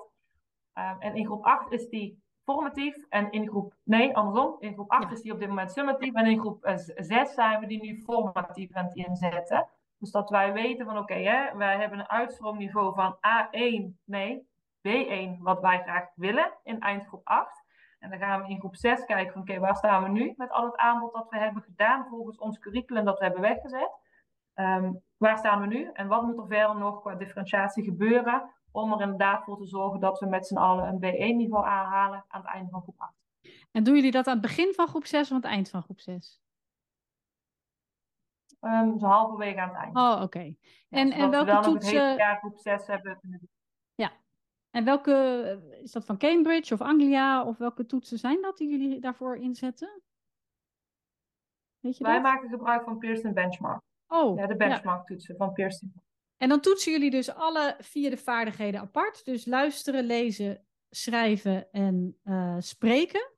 [0.74, 3.06] Um, en in groep 8 is die formatief.
[3.08, 4.56] En in groep, nee, andersom.
[4.58, 5.10] In groep 8 Ja.
[5.10, 6.14] is die op dit moment summatief.
[6.14, 9.68] En in groep uh, 6 zijn we die nu formatief aan het inzetten.
[9.98, 14.48] Dus dat wij weten van, oké, okay, wij hebben een uitstroomniveau van A1, nee,
[14.88, 17.63] B1, wat wij graag willen in eindgroep 8.
[18.04, 20.34] En dan gaan we in groep 6 kijken van, oké, okay, waar staan we nu
[20.36, 23.90] met al het aanbod dat we hebben gedaan volgens ons curriculum dat we hebben weggezet.
[24.54, 28.92] Um, waar staan we nu en wat moet er verder nog qua differentiatie gebeuren om
[28.92, 32.50] er inderdaad voor te zorgen dat we met z'n allen een B1-niveau aanhalen aan het
[32.50, 33.12] einde van groep 8.
[33.72, 35.82] En doen jullie dat aan het begin van groep 6 of aan het eind van
[35.82, 36.40] groep 6?
[38.60, 39.96] Um, zo halverwege aan het eind.
[39.96, 40.22] Oh, oké.
[40.22, 40.58] Okay.
[40.88, 41.94] Ja, en, en welke we wel toetsen...
[41.94, 43.18] nog het hele jaar groep 6 hebben.
[43.22, 43.38] Ja.
[44.74, 45.60] En welke...
[45.82, 47.44] Is dat van Cambridge of Anglia?
[47.44, 50.02] Of welke toetsen zijn dat die jullie daarvoor inzetten?
[51.80, 52.22] Weet je Wij dat?
[52.22, 53.82] maken gebruik van Pearson Benchmark.
[54.08, 55.92] Oh, ja, de benchmark toetsen van Pearson.
[56.36, 59.24] En dan toetsen jullie dus alle vier de vaardigheden apart.
[59.24, 63.30] Dus luisteren, lezen, schrijven en uh, spreken.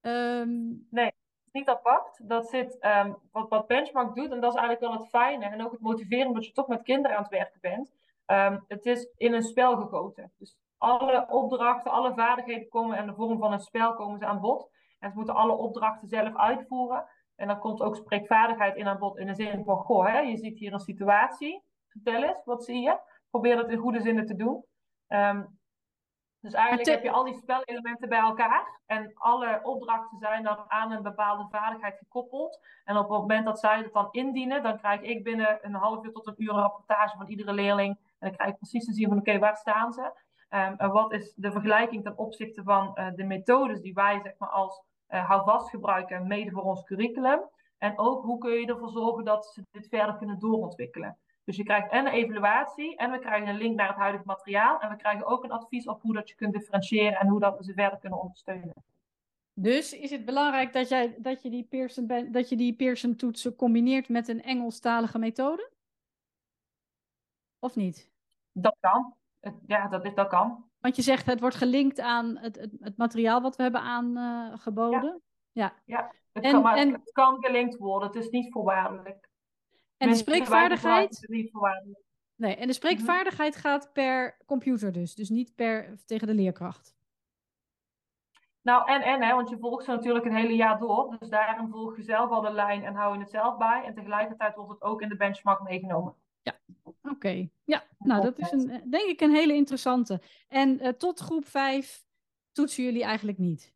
[0.00, 0.86] Um...
[0.90, 1.12] Nee,
[1.52, 2.28] niet apart.
[2.28, 5.64] Dat zit, um, wat, wat Benchmark doet, en dat is eigenlijk wel het fijne en
[5.64, 7.92] ook het motiverende dat je toch met kinderen aan het werken bent.
[8.26, 10.32] Um, het is in een spel gegoten.
[10.38, 14.40] Dus alle opdrachten, alle vaardigheden komen in de vorm van een spel komen ze aan
[14.40, 14.70] bod.
[14.98, 17.04] En ze moeten alle opdrachten zelf uitvoeren.
[17.36, 20.36] En dan komt ook spreekvaardigheid in aan bod in de zin van, goh, hè, je
[20.36, 21.62] ziet hier een situatie.
[21.88, 22.98] Vertel eens, wat zie je?
[23.30, 24.64] Probeer dat in goede zinnen te doen.
[25.08, 25.60] Um,
[26.40, 28.80] Dus eigenlijk heb je al die spelelementen bij elkaar.
[28.86, 32.60] En alle opdrachten zijn dan aan een bepaalde vaardigheid gekoppeld.
[32.84, 36.04] En op het moment dat zij het dan indienen, dan krijg ik binnen een half
[36.04, 37.98] uur tot een uur een rapportage van iedere leerling.
[38.22, 40.02] En dan krijg ik precies te zien van oké, waar staan ze?
[40.50, 44.34] Um, en wat is de vergelijking ten opzichte van uh, de methodes die wij zeg
[44.38, 47.40] maar als uh, houvast gebruiken, mede voor ons curriculum.
[47.78, 51.18] En ook hoe kun je ervoor zorgen dat ze dit verder kunnen doorontwikkelen.
[51.44, 54.80] Dus je krijgt en een evaluatie en we krijgen een link naar het huidige materiaal.
[54.80, 57.56] En we krijgen ook een advies op hoe dat je kunt differentiëren en hoe dat
[57.56, 58.72] we ze verder kunnen ondersteunen.
[59.54, 63.56] Dus is het belangrijk dat, jij, dat je die Pearson, dat je die Pearson toetsen
[63.56, 65.70] combineert met een Engelstalige methode?
[67.58, 68.11] Of niet?
[68.52, 69.14] Dat kan.
[69.66, 70.64] Ja, dat, is, dat kan.
[70.78, 75.22] Want je zegt het wordt gelinkt aan het, het, het materiaal wat we hebben aangeboden.
[75.52, 75.98] Ja, ja.
[75.98, 76.12] ja.
[76.32, 76.92] Het, kan, maar en...
[76.92, 78.08] het kan gelinkt worden.
[78.08, 79.30] Het is niet voorwaardelijk.
[79.96, 81.28] En de spreekvaardigheid?
[82.36, 85.14] Nee, en de spreekvaardigheid gaat per computer dus.
[85.14, 86.94] Dus niet per, tegen de leerkracht.
[88.62, 91.16] Nou, en en, hè, want je volgt ze natuurlijk een hele jaar door.
[91.18, 93.84] Dus daarom volg je zelf al de lijn en hou je het zelf bij.
[93.84, 96.14] En tegelijkertijd wordt het ook in de benchmark meegenomen.
[96.42, 96.58] Ja,
[97.02, 97.48] oké.
[97.64, 100.20] Ja, nou dat is een, denk ik een hele interessante.
[100.48, 102.04] En uh, tot groep 5
[102.52, 103.72] toetsen jullie eigenlijk niet?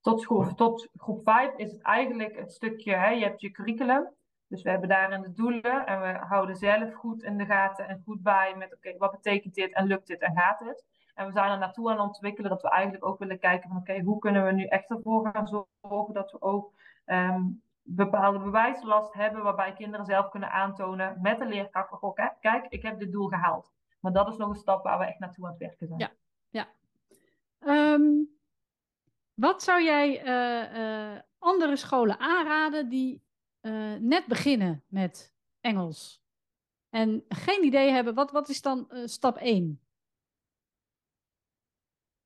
[0.00, 4.08] Tot groep, tot groep 5 is het eigenlijk het stukje, hè, je hebt je curriculum.
[4.46, 8.02] Dus we hebben daarin de doelen en we houden zelf goed in de gaten en
[8.04, 10.84] goed bij met, oké, wat betekent dit en lukt dit en gaat het?
[11.14, 13.78] En we zijn er naartoe aan het ontwikkelen dat we eigenlijk ook willen kijken van,
[13.78, 15.46] oké, hoe kunnen we nu echt ervoor gaan
[15.80, 16.72] zorgen dat we ook
[17.06, 22.82] um, bepaalde bewijslast hebben waarbij kinderen zelf kunnen aantonen met de leerkracht goh, kijk, ik
[22.82, 23.72] heb dit doel gehaald.
[24.00, 25.98] Maar dat is nog een stap waar we echt naartoe aan het werken zijn.
[25.98, 26.10] Ja,
[26.48, 26.68] ja.
[27.94, 28.28] Um,
[29.34, 33.22] wat zou jij uh, uh, andere scholen aanraden die
[33.60, 36.22] uh, net beginnen met Engels
[36.90, 39.80] en geen idee hebben, wat, wat is dan stap 1?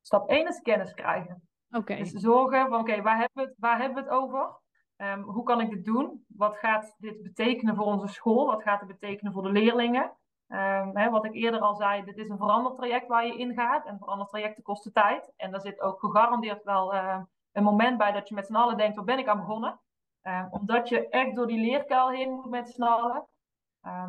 [0.01, 1.49] Stap 1 is kennis krijgen.
[1.67, 1.77] Oké.
[1.77, 1.97] Okay.
[1.97, 4.63] Dus zorgen van, oké, okay, waar, hebben we het, waar hebben we het over?
[4.97, 6.25] Um, hoe kan ik dit doen?
[6.27, 8.45] Wat gaat dit betekenen voor onze school?
[8.45, 10.03] Wat gaat het betekenen voor de leerlingen?
[10.47, 13.85] Um, hè, wat ik eerder al zei, dit is een verandertraject waar je ingaat.
[13.85, 15.33] En verandertrajecten kosten tijd.
[15.37, 17.21] En daar zit ook gegarandeerd wel uh,
[17.51, 19.79] een moment bij dat je met z'n allen denkt, waar ben ik aan begonnen?
[20.23, 23.27] Um, omdat je echt door die leerkuil heen moet met z'n allen.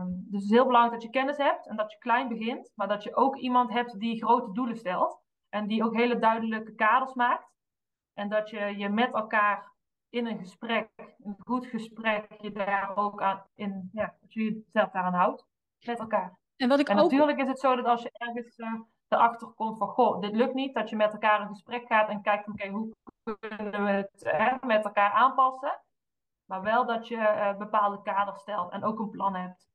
[0.07, 2.89] Dus het is heel belangrijk dat je kennis hebt en dat je klein begint, maar
[2.89, 7.14] dat je ook iemand hebt die grote doelen stelt en die ook hele duidelijke kaders
[7.14, 7.53] maakt.
[8.14, 9.74] En dat je je met elkaar
[10.11, 10.88] in een gesprek,
[11.24, 15.46] een goed gesprek, je daar ook aan, in, ja, dat je jezelf daaraan houdt,
[15.86, 16.38] met elkaar.
[16.57, 17.11] En, wat ik en ook...
[17.11, 20.54] natuurlijk is het zo dat als je ergens uh, erachter komt van, goh, dit lukt
[20.54, 22.92] niet, dat je met elkaar in gesprek gaat en kijkt, oké, okay, hoe
[23.38, 25.80] kunnen we het hè, met elkaar aanpassen?
[26.44, 29.68] Maar wel dat je uh, bepaalde kaders stelt en ook een plan hebt.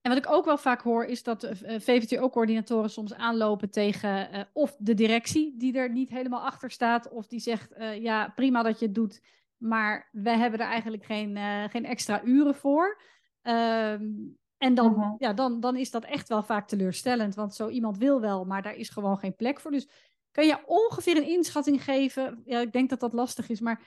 [0.00, 4.44] En wat ik ook wel vaak hoor, is dat eh, VVTO-coördinatoren soms aanlopen tegen uh,
[4.52, 8.78] of de directie die er niet helemaal achter staat, of die zegt, ja, prima dat
[8.78, 9.22] je het doet,
[9.60, 11.36] maar wij hebben er eigenlijk geen,
[11.70, 13.00] geen extra uren voor.
[13.42, 15.14] Um, en dan, uh-huh.
[15.18, 18.62] ja, dan, dan is dat echt wel vaak teleurstellend, want zo iemand wil wel, maar
[18.62, 19.70] daar is gewoon geen plek voor.
[19.70, 19.88] Dus
[20.30, 22.42] kan je ongeveer een inschatting geven?
[22.44, 23.82] Ja, ik denk dat dat lastig is, maar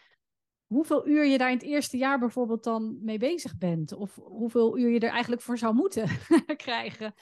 [0.65, 3.93] hoeveel uur je daar in het eerste jaar bijvoorbeeld dan mee bezig bent.
[3.93, 6.07] Of hoeveel uur je er eigenlijk voor zou moeten
[6.65, 7.13] krijgen.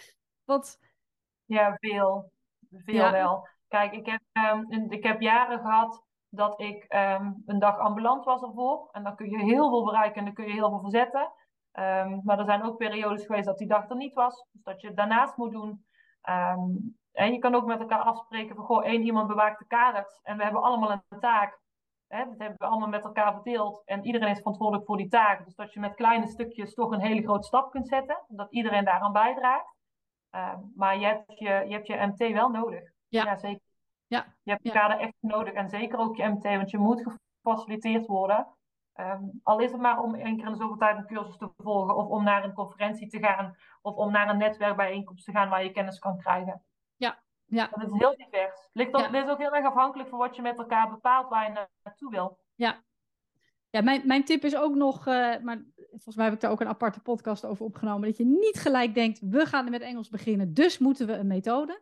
[0.43, 0.79] Wat...
[1.45, 2.31] Ja, veel.
[2.69, 3.47] Veel wel.
[3.67, 4.21] Kijk, ik heb,
[4.53, 8.89] um, ik heb jaren gehad dat ik um, een dag ambulant was ervoor.
[8.91, 11.31] En dan kun je heel veel bereiken en dan kun je heel veel verzetten.
[11.73, 14.45] Um, maar er zijn ook periodes geweest dat die dag er niet was.
[14.51, 15.85] Dus dat je het daarnaast moet doen.
[17.11, 20.19] en je kan ook met elkaar afspreken van, goh, één iemand bewaakt de kaders.
[20.23, 21.59] En we hebben allemaal een taak.
[22.07, 23.81] Hè, dat hebben we allemaal met elkaar verdeeld.
[23.85, 25.45] En iedereen is verantwoordelijk voor die taak.
[25.45, 28.21] Dus dat je met kleine stukjes toch een hele grote stap kunt zetten.
[28.27, 29.75] Dat iedereen daaraan bijdraagt.
[30.35, 32.91] Uh, maar je hebt je, je hebt je MT wel nodig.
[33.07, 33.70] Ja, ja zeker.
[34.11, 34.25] Ja.
[34.43, 35.53] Je hebt elkaar er echt nodig.
[35.53, 37.03] En zeker ook je MT, want je moet
[37.41, 38.47] gefaciliteerd worden.
[38.95, 41.95] Um, al is het maar om één keer in zoveel tijd een cursus te volgen.
[41.95, 43.55] Of om naar een conferentie te gaan.
[43.81, 46.63] Of om naar een netwerkbijeenkomst te gaan waar je kennis kan krijgen.
[46.95, 47.69] Ja, ja.
[47.71, 48.69] Dat is heel divers.
[48.73, 49.11] Ligt ook, ja.
[49.11, 52.11] Dit is ook heel erg afhankelijk van wat je met elkaar bepaalt waar je naartoe
[52.11, 52.37] wil.
[52.55, 52.81] Ja,
[53.69, 56.61] ja mijn, mijn tip is ook nog, uh, maar volgens mij heb ik daar ook
[56.61, 60.53] een aparte podcast over opgenomen, dat je niet gelijk denkt, we gaan met Engels beginnen,
[60.53, 61.81] dus moeten we een methode.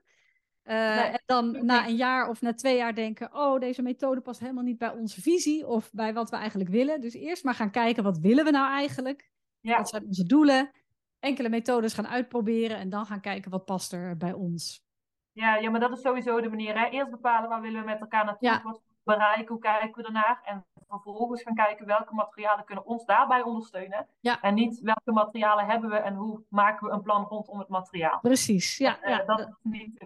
[0.70, 4.22] Uh, nee, en dan na een jaar of na twee jaar denken, oh, deze methode
[4.22, 7.01] past helemaal niet bij onze visie of bij wat we eigenlijk willen.
[7.01, 9.30] Dus eerst maar gaan kijken, wat willen we nou eigenlijk?
[9.59, 9.78] Ja.
[9.78, 10.72] Wat zijn onze doelen?
[11.20, 14.84] Enkele methodes gaan uitproberen en dan gaan kijken, wat past er bij ons?
[15.32, 16.80] Ja, ja, maar dat is sowieso de manier.
[16.80, 16.86] Hè?
[16.86, 18.61] Eerst bepalen waar willen we met elkaar naartoe, ja.
[18.63, 20.41] wat bereiken, hoe kijken we ernaar.
[20.43, 24.07] En vervolgens gaan kijken welke materialen kunnen ons daarbij ondersteunen.
[24.20, 24.41] Ja.
[24.41, 28.20] En niet welke materialen hebben we en hoe maken we een plan rondom het materiaal.
[28.20, 28.97] Precies, ja.
[29.03, 29.24] Uh, ja.
[29.24, 29.97] Dat is niet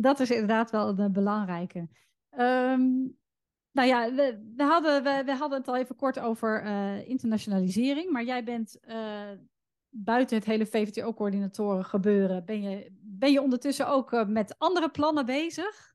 [0.00, 1.88] Dat is inderdaad wel een belangrijke.
[2.30, 2.86] Ehm,
[3.72, 8.10] nou ja, we, we, hadden, we, we, hadden het al even kort over uh, internationalisering,
[8.10, 9.30] maar jij bent uh,
[9.88, 15.26] buiten het hele VVTO-coördinatoren gebeuren, ben je, ben je ondertussen ook uh, met andere plannen
[15.26, 15.94] bezig?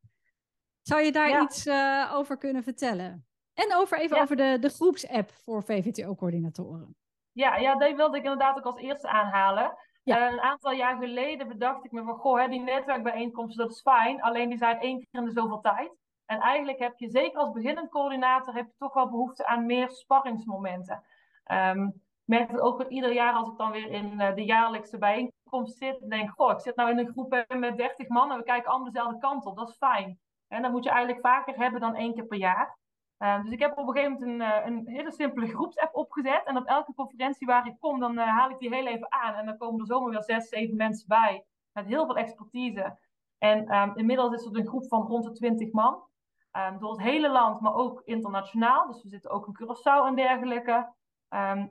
[0.81, 1.41] Zou je daar ja.
[1.41, 1.69] iets
[2.11, 3.25] over kunnen vertellen?
[3.53, 4.21] En over, even ja.
[4.23, 6.95] over de, de groepsapp voor VVTO-coördinatoren.
[7.31, 9.77] Ja, ja, die wilde ik inderdaad ook als eerste aanhalen.
[10.03, 14.21] Een aantal jaar geleden bedacht ik me van, goh, hè, die netwerkbijeenkomsten, dat is fijn.
[14.21, 15.91] Alleen die zijn één keer in de zoveel tijd.
[16.25, 19.89] En eigenlijk heb je, zeker als beginnend coördinator, heb je toch wel behoefte aan meer
[19.89, 21.03] sparringsmomenten.
[21.51, 24.97] Um, ik merk het ook ieder jaar als ik dan weer in uh, de jaarlijkse
[24.97, 26.01] bijeenkomst zit.
[26.01, 28.69] En denk, goh, ik zit nou in een groep met 30 man en we kijken
[28.69, 29.57] allemaal dezelfde kant op.
[29.57, 30.19] Dat is fijn.
[30.47, 32.77] En dat moet je eigenlijk vaker hebben dan één keer per jaar.
[33.23, 36.41] Uh, dus ik heb op een gegeven moment een, uh, een hele simpele groepsapp opgezet.
[36.45, 39.33] En op elke conferentie waar ik kom, dan haal ik die heel even aan.
[39.33, 41.45] En dan komen er zomaar weer zes, zeven mensen bij.
[41.71, 42.97] Met heel veel expertise.
[43.37, 46.03] En um, inmiddels is het een groep van rond de 20 man.
[46.51, 48.87] Um, door het hele land, maar ook internationaal.
[48.87, 50.93] Dus we zitten ook in Curaçao en dergelijke.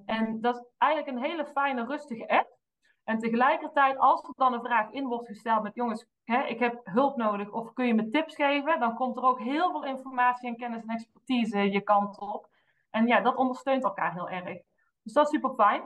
[0.07, 2.59] En dat is eigenlijk een hele fijne, rustige app.
[3.05, 6.80] En tegelijkertijd, als er dan een vraag in wordt gesteld met jongens, hè, ik heb
[6.84, 10.48] hulp nodig of kun je me tips geven, dan komt er ook heel veel informatie
[10.48, 12.48] en kennis en expertise je kant op.
[12.90, 14.61] En ja, dat ondersteunt elkaar heel erg.
[15.03, 15.82] Dus dat is super fijn.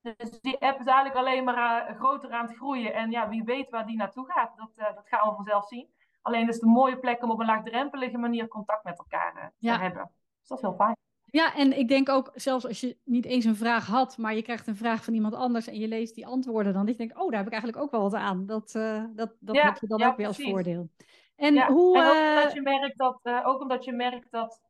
[0.00, 2.94] Dus die app is eigenlijk alleen maar uh, groter aan het groeien.
[2.94, 5.88] En ja, wie weet waar die naartoe gaat, dat, uh, dat gaan we vanzelf zien.
[6.22, 9.44] Alleen is het een mooie plek om op een laagdrempelige manier contact met elkaar uh,
[9.58, 9.74] ja.
[9.74, 10.10] te hebben.
[10.40, 10.96] Dus dat is heel fijn.
[11.36, 14.42] Ja, en ik denk ook, zelfs als je niet eens een vraag had, maar je
[14.42, 17.28] krijgt een vraag van iemand anders en je leest die antwoorden, dan denk ik, oh,
[17.28, 18.46] daar heb ik eigenlijk ook wel wat aan.
[18.46, 20.88] Dat, uh, dat, dat ja, heb je dan ja, ook weer als voordeel.
[21.36, 21.72] En, ja.
[21.72, 24.62] hoe, en ook, omdat je merkt dat, uh, ook omdat je merkt dat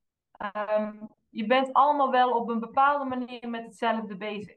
[0.78, 4.56] um, je bent allemaal wel op een bepaalde manier met hetzelfde bezig.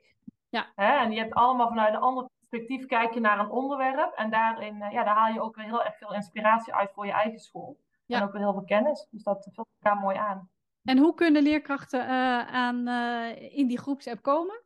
[0.50, 0.66] Ja.
[0.76, 0.98] Hè?
[0.98, 4.14] En je hebt allemaal vanuit een ander perspectief kijk je naar een onderwerp.
[4.16, 7.12] En daarin ja, daar haal je ook weer heel erg veel inspiratie uit voor je
[7.12, 7.78] eigen school.
[8.08, 9.08] En ook weer heel veel kennis.
[9.12, 10.50] Dus dat vult elkaar mooi aan.
[10.90, 14.64] En hoe kunnen leerkrachten uh, aan, uh, in die groepsapp komen?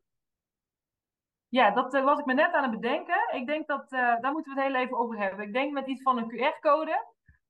[1.47, 3.30] Ja, dat uh, was ik me net aan het bedenken.
[3.34, 5.45] Ik denk dat, daar moeten we het heel even over hebben.
[5.45, 7.05] Ik denk met iets van een QR-code.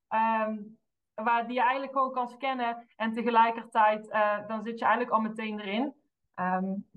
[0.09, 0.77] Um,
[1.13, 2.87] waar die je eigenlijk gewoon kan scannen.
[2.95, 4.09] En tegelijkertijd,
[4.47, 5.83] dan zit je eigenlijk al meteen erin.
[6.35, 6.89] Um,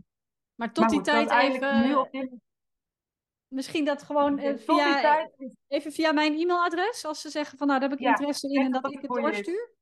[0.55, 1.81] maar tot maar die goed, tijd even...
[1.81, 2.31] Nu op dit...
[3.49, 5.57] Misschien dat gewoon via, tijd...
[5.69, 7.05] even via mijn e-mailadres.
[7.05, 9.01] Als ze zeggen van nou, daar heb ik ja, interesse in en dat, dat ik
[9.01, 9.76] het doorstuur.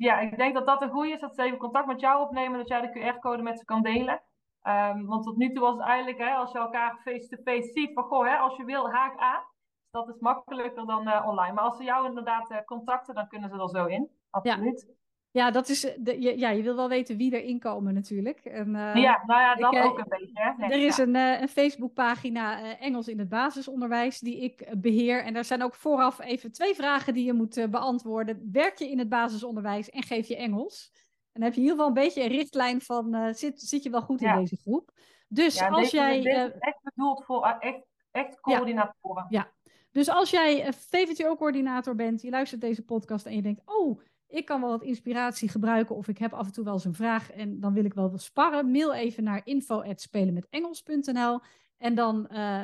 [0.00, 1.20] Ja, ik denk dat dat een goede is.
[1.20, 2.58] Dat ze even contact met jou opnemen.
[2.58, 4.22] Dat jij de QR-code met ze kan delen.
[4.62, 8.04] Um, want tot nu toe was het eigenlijk, hè, als je elkaar face-to-face ziet, van
[8.04, 9.42] goh, hè, als je wil, haak aan.
[9.82, 11.52] Dus dat is makkelijker dan uh, online.
[11.52, 14.10] Maar als ze jou inderdaad uh, contacten, dan kunnen ze er zo in.
[14.30, 14.84] Absoluut.
[14.88, 14.94] Ja.
[15.32, 18.38] Ja, dat is de, ja, je wil wel weten wie erin komen natuurlijk.
[18.38, 20.54] En, uh, ja, nou ja, dat ik, ook een beetje.
[20.56, 20.64] Hè?
[20.64, 25.24] Er is een, uh, een Facebookpagina uh, Engels in het basisonderwijs die ik beheer.
[25.24, 28.48] En daar zijn ook vooraf even twee vragen die je moet beantwoorden.
[28.52, 30.90] Werk je in het basisonderwijs en geef je Engels?
[31.32, 33.90] En dan heb je in ieder geval een beetje een richtlijn van zit, zit je
[33.90, 34.32] wel goed ja.
[34.32, 34.90] in deze groep.
[35.28, 36.18] Dus ja, als deze, jij...
[36.18, 39.26] Is echt bedoeld voor echt, echt coördinatoren.
[39.28, 39.50] Ja.
[39.92, 43.62] Dus als jij VVTO-coördinator bent, je luistert deze podcast en je denkt...
[43.64, 44.00] oh
[44.30, 46.94] ik kan wel wat inspiratie gebruiken of ik heb af en toe wel eens een
[46.94, 48.70] vraag en dan wil ik wel wat sparren.
[48.70, 51.40] Mail even naar info.spelenmetengels.nl
[51.76, 52.62] en dan uh,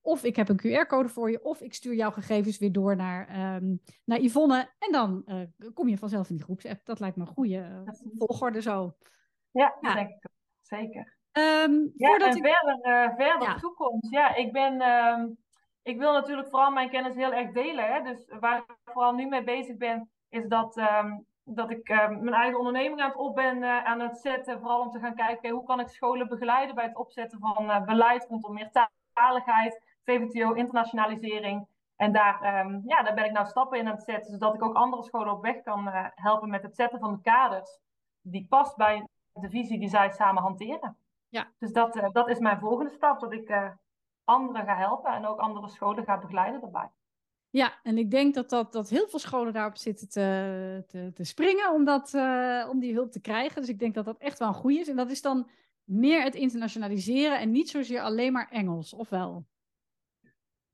[0.00, 3.54] of ik heb een QR-code voor je of ik stuur jouw gegevens weer door naar,
[3.56, 5.40] um, naar Yvonne en dan uh,
[5.74, 6.84] kom je vanzelf in die groepsapp.
[6.84, 7.80] Dat lijkt me een goede uh,
[8.18, 8.96] volgorde zo.
[9.50, 9.94] Ja, ja.
[9.94, 10.28] denk ik
[10.60, 11.14] zeker.
[11.32, 12.46] Um, ja, en ik...
[12.46, 13.58] verder, verder ja.
[13.58, 14.10] toekomst.
[14.10, 14.80] Ja, ik ben...
[14.80, 15.44] Um,
[15.82, 17.92] ik wil natuurlijk vooral mijn kennis heel erg delen.
[17.92, 18.02] Hè?
[18.02, 22.34] Dus waar ik vooral nu mee bezig ben, is dat, um, dat ik um, mijn
[22.34, 24.60] eigen onderneming aan het op ben uh, aan het zetten.
[24.60, 27.84] Vooral om te gaan kijken hoe kan ik scholen begeleiden bij het opzetten van uh,
[27.84, 31.66] beleid rondom meertaligheid, VVTO, internationalisering.
[31.96, 34.62] En daar, um, ja, daar ben ik nou stappen in aan het zetten, zodat ik
[34.62, 37.78] ook andere scholen op weg kan uh, helpen met het zetten van de kaders
[38.20, 40.96] die past bij de visie die zij samen hanteren.
[41.28, 41.50] Ja.
[41.58, 43.74] Dus dat, dat is mijn volgende stap, dat ik
[44.24, 46.90] anderen ga helpen en ook andere scholen ga begeleiden daarbij.
[47.50, 51.24] Ja, en ik denk dat, dat, dat heel veel scholen daarop zitten te, te, te
[51.24, 53.60] springen om, uh, om die hulp te krijgen.
[53.60, 54.88] Dus ik denk dat dat echt wel een goede is.
[54.88, 55.48] En dat is dan
[55.84, 59.44] meer het internationaliseren en niet zozeer alleen maar Engels, of wel?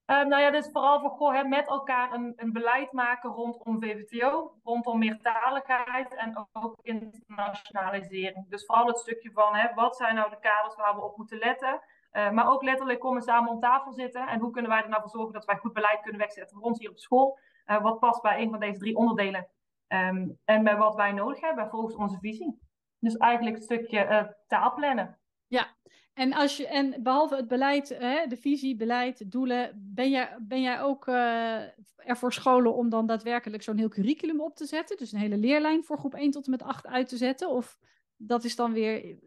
[0.07, 3.81] Uh, nou ja, dus vooral voor goh, hè, met elkaar een, een beleid maken rondom
[3.81, 8.49] VVTO, rondom meertaligheid en ook internationalisering.
[8.49, 11.39] Dus vooral het stukje van hè, wat zijn nou de kaders waar we op moeten
[11.39, 11.81] letten.
[12.13, 14.27] Uh, maar ook letterlijk komen samen om tafel zitten.
[14.27, 16.67] En hoe kunnen wij er nou voor zorgen dat wij goed beleid kunnen wegzetten voor
[16.67, 17.39] ons hier op school?
[17.67, 19.49] Uh, wat past bij een van deze drie onderdelen?
[19.89, 22.61] Um, en bij wat wij nodig hebben volgens onze visie.
[22.99, 25.19] Dus eigenlijk het stukje uh, taalplannen.
[25.47, 25.67] Ja,
[26.15, 30.63] En, als je, en behalve het beleid, hè, de visie, beleid, doelen, ben jij, ben
[30.63, 31.61] jij ook uh,
[31.97, 34.97] er voor scholen om dan daadwerkelijk zo'n heel curriculum op te zetten?
[34.97, 37.49] Dus een hele leerlijn voor groep 1 tot en met 8 uit te zetten?
[37.49, 37.79] Of
[38.17, 39.19] dat is dan weer.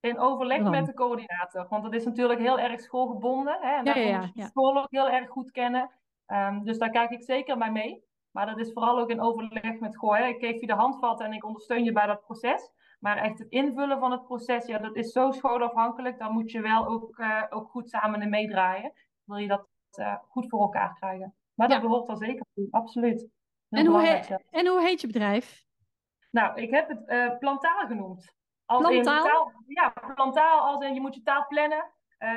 [0.00, 1.66] In overleg met de coördinator.
[1.68, 3.58] Want dat is natuurlijk heel erg schoolgebonden.
[3.60, 3.76] Hè?
[3.76, 5.90] En daar ja, moet je school ook heel erg goed kennen.
[6.26, 8.04] Um, dus daar kijk ik zeker bij mee.
[8.30, 10.16] Maar dat is vooral ook in overleg met goh.
[10.16, 10.26] Hè?
[10.26, 12.70] Ik geef je de handvatten en ik ondersteun je bij dat proces.
[13.00, 16.18] Maar echt het invullen van het proces, ja, dat is zo schoolafhankelijk.
[16.18, 18.92] Dan moet je wel ook, uh, ook goed samen in meedraaien.
[19.24, 21.34] Wil je dat uh, goed voor elkaar krijgen.
[21.54, 23.28] Maar dat behoort er zeker toe, absoluut.
[23.68, 25.64] En hoe, heet, en hoe heet je bedrijf?
[26.30, 28.34] Nou, ik heb het uh, plantaal genoemd.
[28.70, 29.24] Als plantaal?
[29.24, 31.84] In taal, ja, plantaal als in je moet je taal plannen.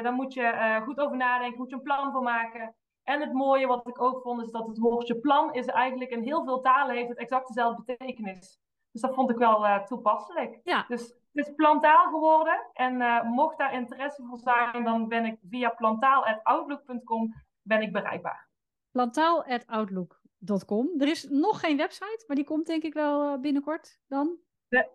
[0.04, 2.76] dan moet je goed over nadenken, moet je een plan voor maken.
[3.04, 6.24] En het mooie wat ik ook vond, is dat het woordje plan is eigenlijk in
[6.24, 8.62] heel veel talen heeft het exact dezelfde betekenis.
[8.92, 10.60] Dus dat vond ik wel uh, toepasselijk.
[10.64, 10.86] Ja.
[10.88, 12.66] Dus het is plantaal geworden.
[12.74, 18.50] En uh, mocht daar interesse voor zijn, dan ben ik via plantaal.outlook.com ben ik bereikbaar.
[18.92, 20.90] Plantaal.outlook.com.
[20.98, 24.38] Er is nog geen website, maar die komt denk ik wel uh, binnenkort dan.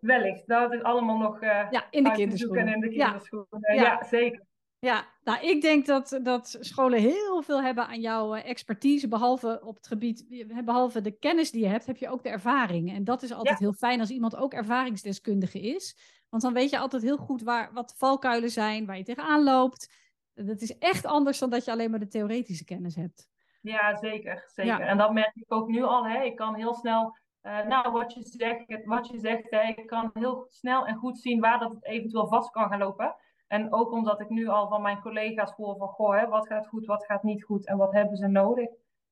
[0.00, 0.46] Wellicht.
[0.46, 2.74] Dat is allemaal nog ja, in de kinderschoenen.
[2.74, 3.74] in de kinderschoenen.
[3.74, 3.82] Ja.
[3.82, 4.46] ja, zeker.
[4.80, 9.60] Ja, nou, ik denk dat, dat scholen heel veel hebben aan jouw eh, expertise, behalve
[9.64, 12.94] op het gebied, behalve de kennis die je hebt, heb je ook de ervaring.
[12.94, 15.96] En dat is altijd heel fijn als iemand ook ervaringsdeskundige is.
[16.28, 19.42] Want dan weet je altijd heel goed waar, wat de valkuilen zijn, waar je tegenaan
[19.42, 19.92] loopt.
[20.34, 23.28] Dat is echt anders dan dat je alleen maar de theoretische kennis hebt.
[23.60, 24.50] Ja, zeker.
[24.54, 24.80] zeker.
[24.80, 26.06] En dat merk ik ook nu al.
[26.06, 26.22] Hè.
[26.22, 30.46] Ik kan heel snel, uh, nou, wat je zegt, wat je zegt ik kan heel
[30.48, 33.16] snel en goed zien waar dat het eventueel vast kan gaan lopen.
[33.46, 36.66] En ook omdat ik nu al van mijn collega's hoor van, goh, hè, wat gaat
[36.66, 38.68] goed, wat gaat niet goed en wat hebben ze nodig.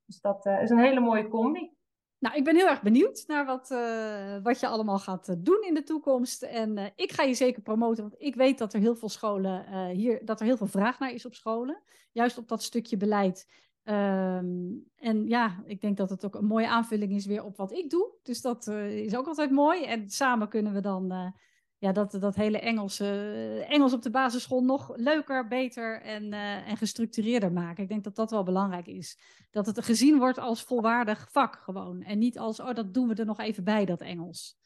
[0.07, 1.74] Dus dat uh, is een hele mooie combi.
[2.18, 5.74] Nou, ik ben heel erg benieuwd naar wat, uh, wat je allemaal gaat doen in
[5.74, 6.43] de toekomst.
[6.43, 10.24] En ik ga je zeker promoten, want ik weet dat er heel veel scholen hier,
[10.24, 11.83] dat er heel veel vraag naar is op scholen.
[12.12, 13.66] Juist op dat stukje beleid.
[13.89, 17.72] Um, en ja, ik denk dat het ook een mooie aanvulling is weer op wat
[17.72, 18.12] ik doe.
[18.22, 19.84] Dus dat is ook altijd mooi.
[19.84, 21.34] En samen kunnen we dan
[21.78, 26.76] ja, dat, dat hele Engelse, eh, Engels op de basisschool nog leuker, beter en, en
[26.76, 27.82] gestructureerder maken.
[27.82, 29.18] Ik denk dat dat wel belangrijk is.
[29.51, 32.03] Dat het gezien wordt als volwaardig vak gewoon.
[32.03, 34.57] En niet als, oh, dat doen we er nog even bij, dat Engels.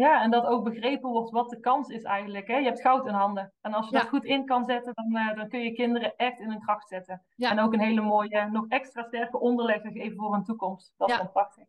[0.00, 2.46] Ja, en dat ook begrepen wordt wat de kans is eigenlijk.
[2.46, 2.56] Hè?
[2.56, 3.52] Je hebt goud in handen.
[3.60, 6.40] En als je dat goed in kan zetten, dan, uh, dan kun je kinderen echt
[6.40, 7.22] in hun kracht zetten.
[7.36, 7.50] Ja.
[7.50, 10.94] En ook een hele mooie, nog extra sterke onderleg geven voor hun toekomst.
[10.96, 11.24] Dat is ja.
[11.24, 11.64] prachtig.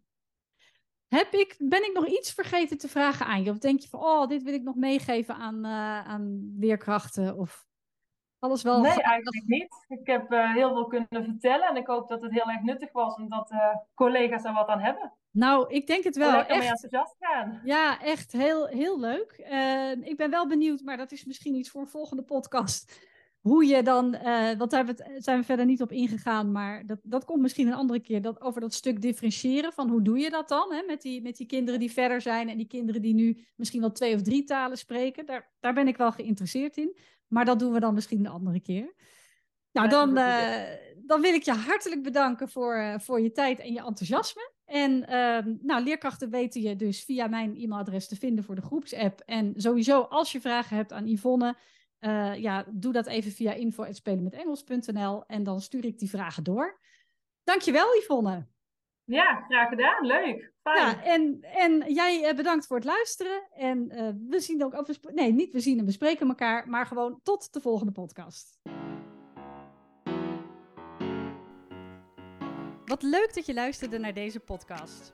[1.07, 3.49] Heb ik, ben ik nog iets vergeten te vragen aan je?
[3.49, 7.37] Of denk je van, oh, dit wil ik nog meegeven aan, uh, aan leerkrachten?
[7.37, 7.65] Of
[8.41, 8.81] alles wel?
[8.81, 9.85] Nee, eigenlijk niet.
[9.87, 12.91] Ik heb uh, heel veel kunnen vertellen en ik hoop dat het heel erg nuttig
[12.91, 13.59] was en dat uh,
[13.93, 15.13] collega's er wat aan hebben.
[15.31, 16.31] Nou, ik denk het wel.
[16.31, 17.61] Lekker echt, enthousiast gaan.
[17.63, 19.31] Ja, echt heel, heel leuk.
[20.01, 23.09] ik ben wel benieuwd, maar dat is misschien iets voor een volgende podcast
[23.41, 24.17] hoe je dan,
[24.57, 24.85] want daar
[25.17, 28.41] zijn we verder niet op ingegaan, maar dat, dat komt misschien een andere keer, dat,
[28.41, 31.45] over dat stuk differentiëren van hoe doe je dat dan hè, met, die, met die
[31.47, 34.77] kinderen die verder zijn en die kinderen die nu misschien wel twee of drie talen
[34.77, 35.25] spreken.
[35.25, 36.97] Daar, daar ben ik wel geïnteresseerd in,
[37.31, 38.93] maar dat doen we dan misschien een andere keer.
[39.71, 40.63] Nou, dan, uh,
[41.05, 44.51] dan wil ik je hartelijk bedanken voor, uh, voor je tijd en je enthousiasme.
[44.65, 49.21] En uh, nou, leerkrachten weten je dus via mijn e-mailadres te vinden voor de groepsapp.
[49.25, 51.55] En sowieso, als je vragen hebt aan Yvonne,
[51.99, 56.79] uh, ja, doe dat even via info.spelenmetengels.nl en dan stuur ik die vragen door.
[57.43, 58.47] Dankjewel Yvonne.
[59.03, 60.05] Ja, graag gedaan.
[60.05, 60.50] Leuk.
[60.63, 63.47] Ja, en, en jij eh, bedankt voor het luisteren.
[63.51, 67.19] En uh, we zien ook, of nee, niet we zien en bespreken elkaar, maar gewoon
[67.23, 68.59] tot de volgende podcast.
[72.85, 75.13] Wat leuk dat je luisterde naar deze podcast.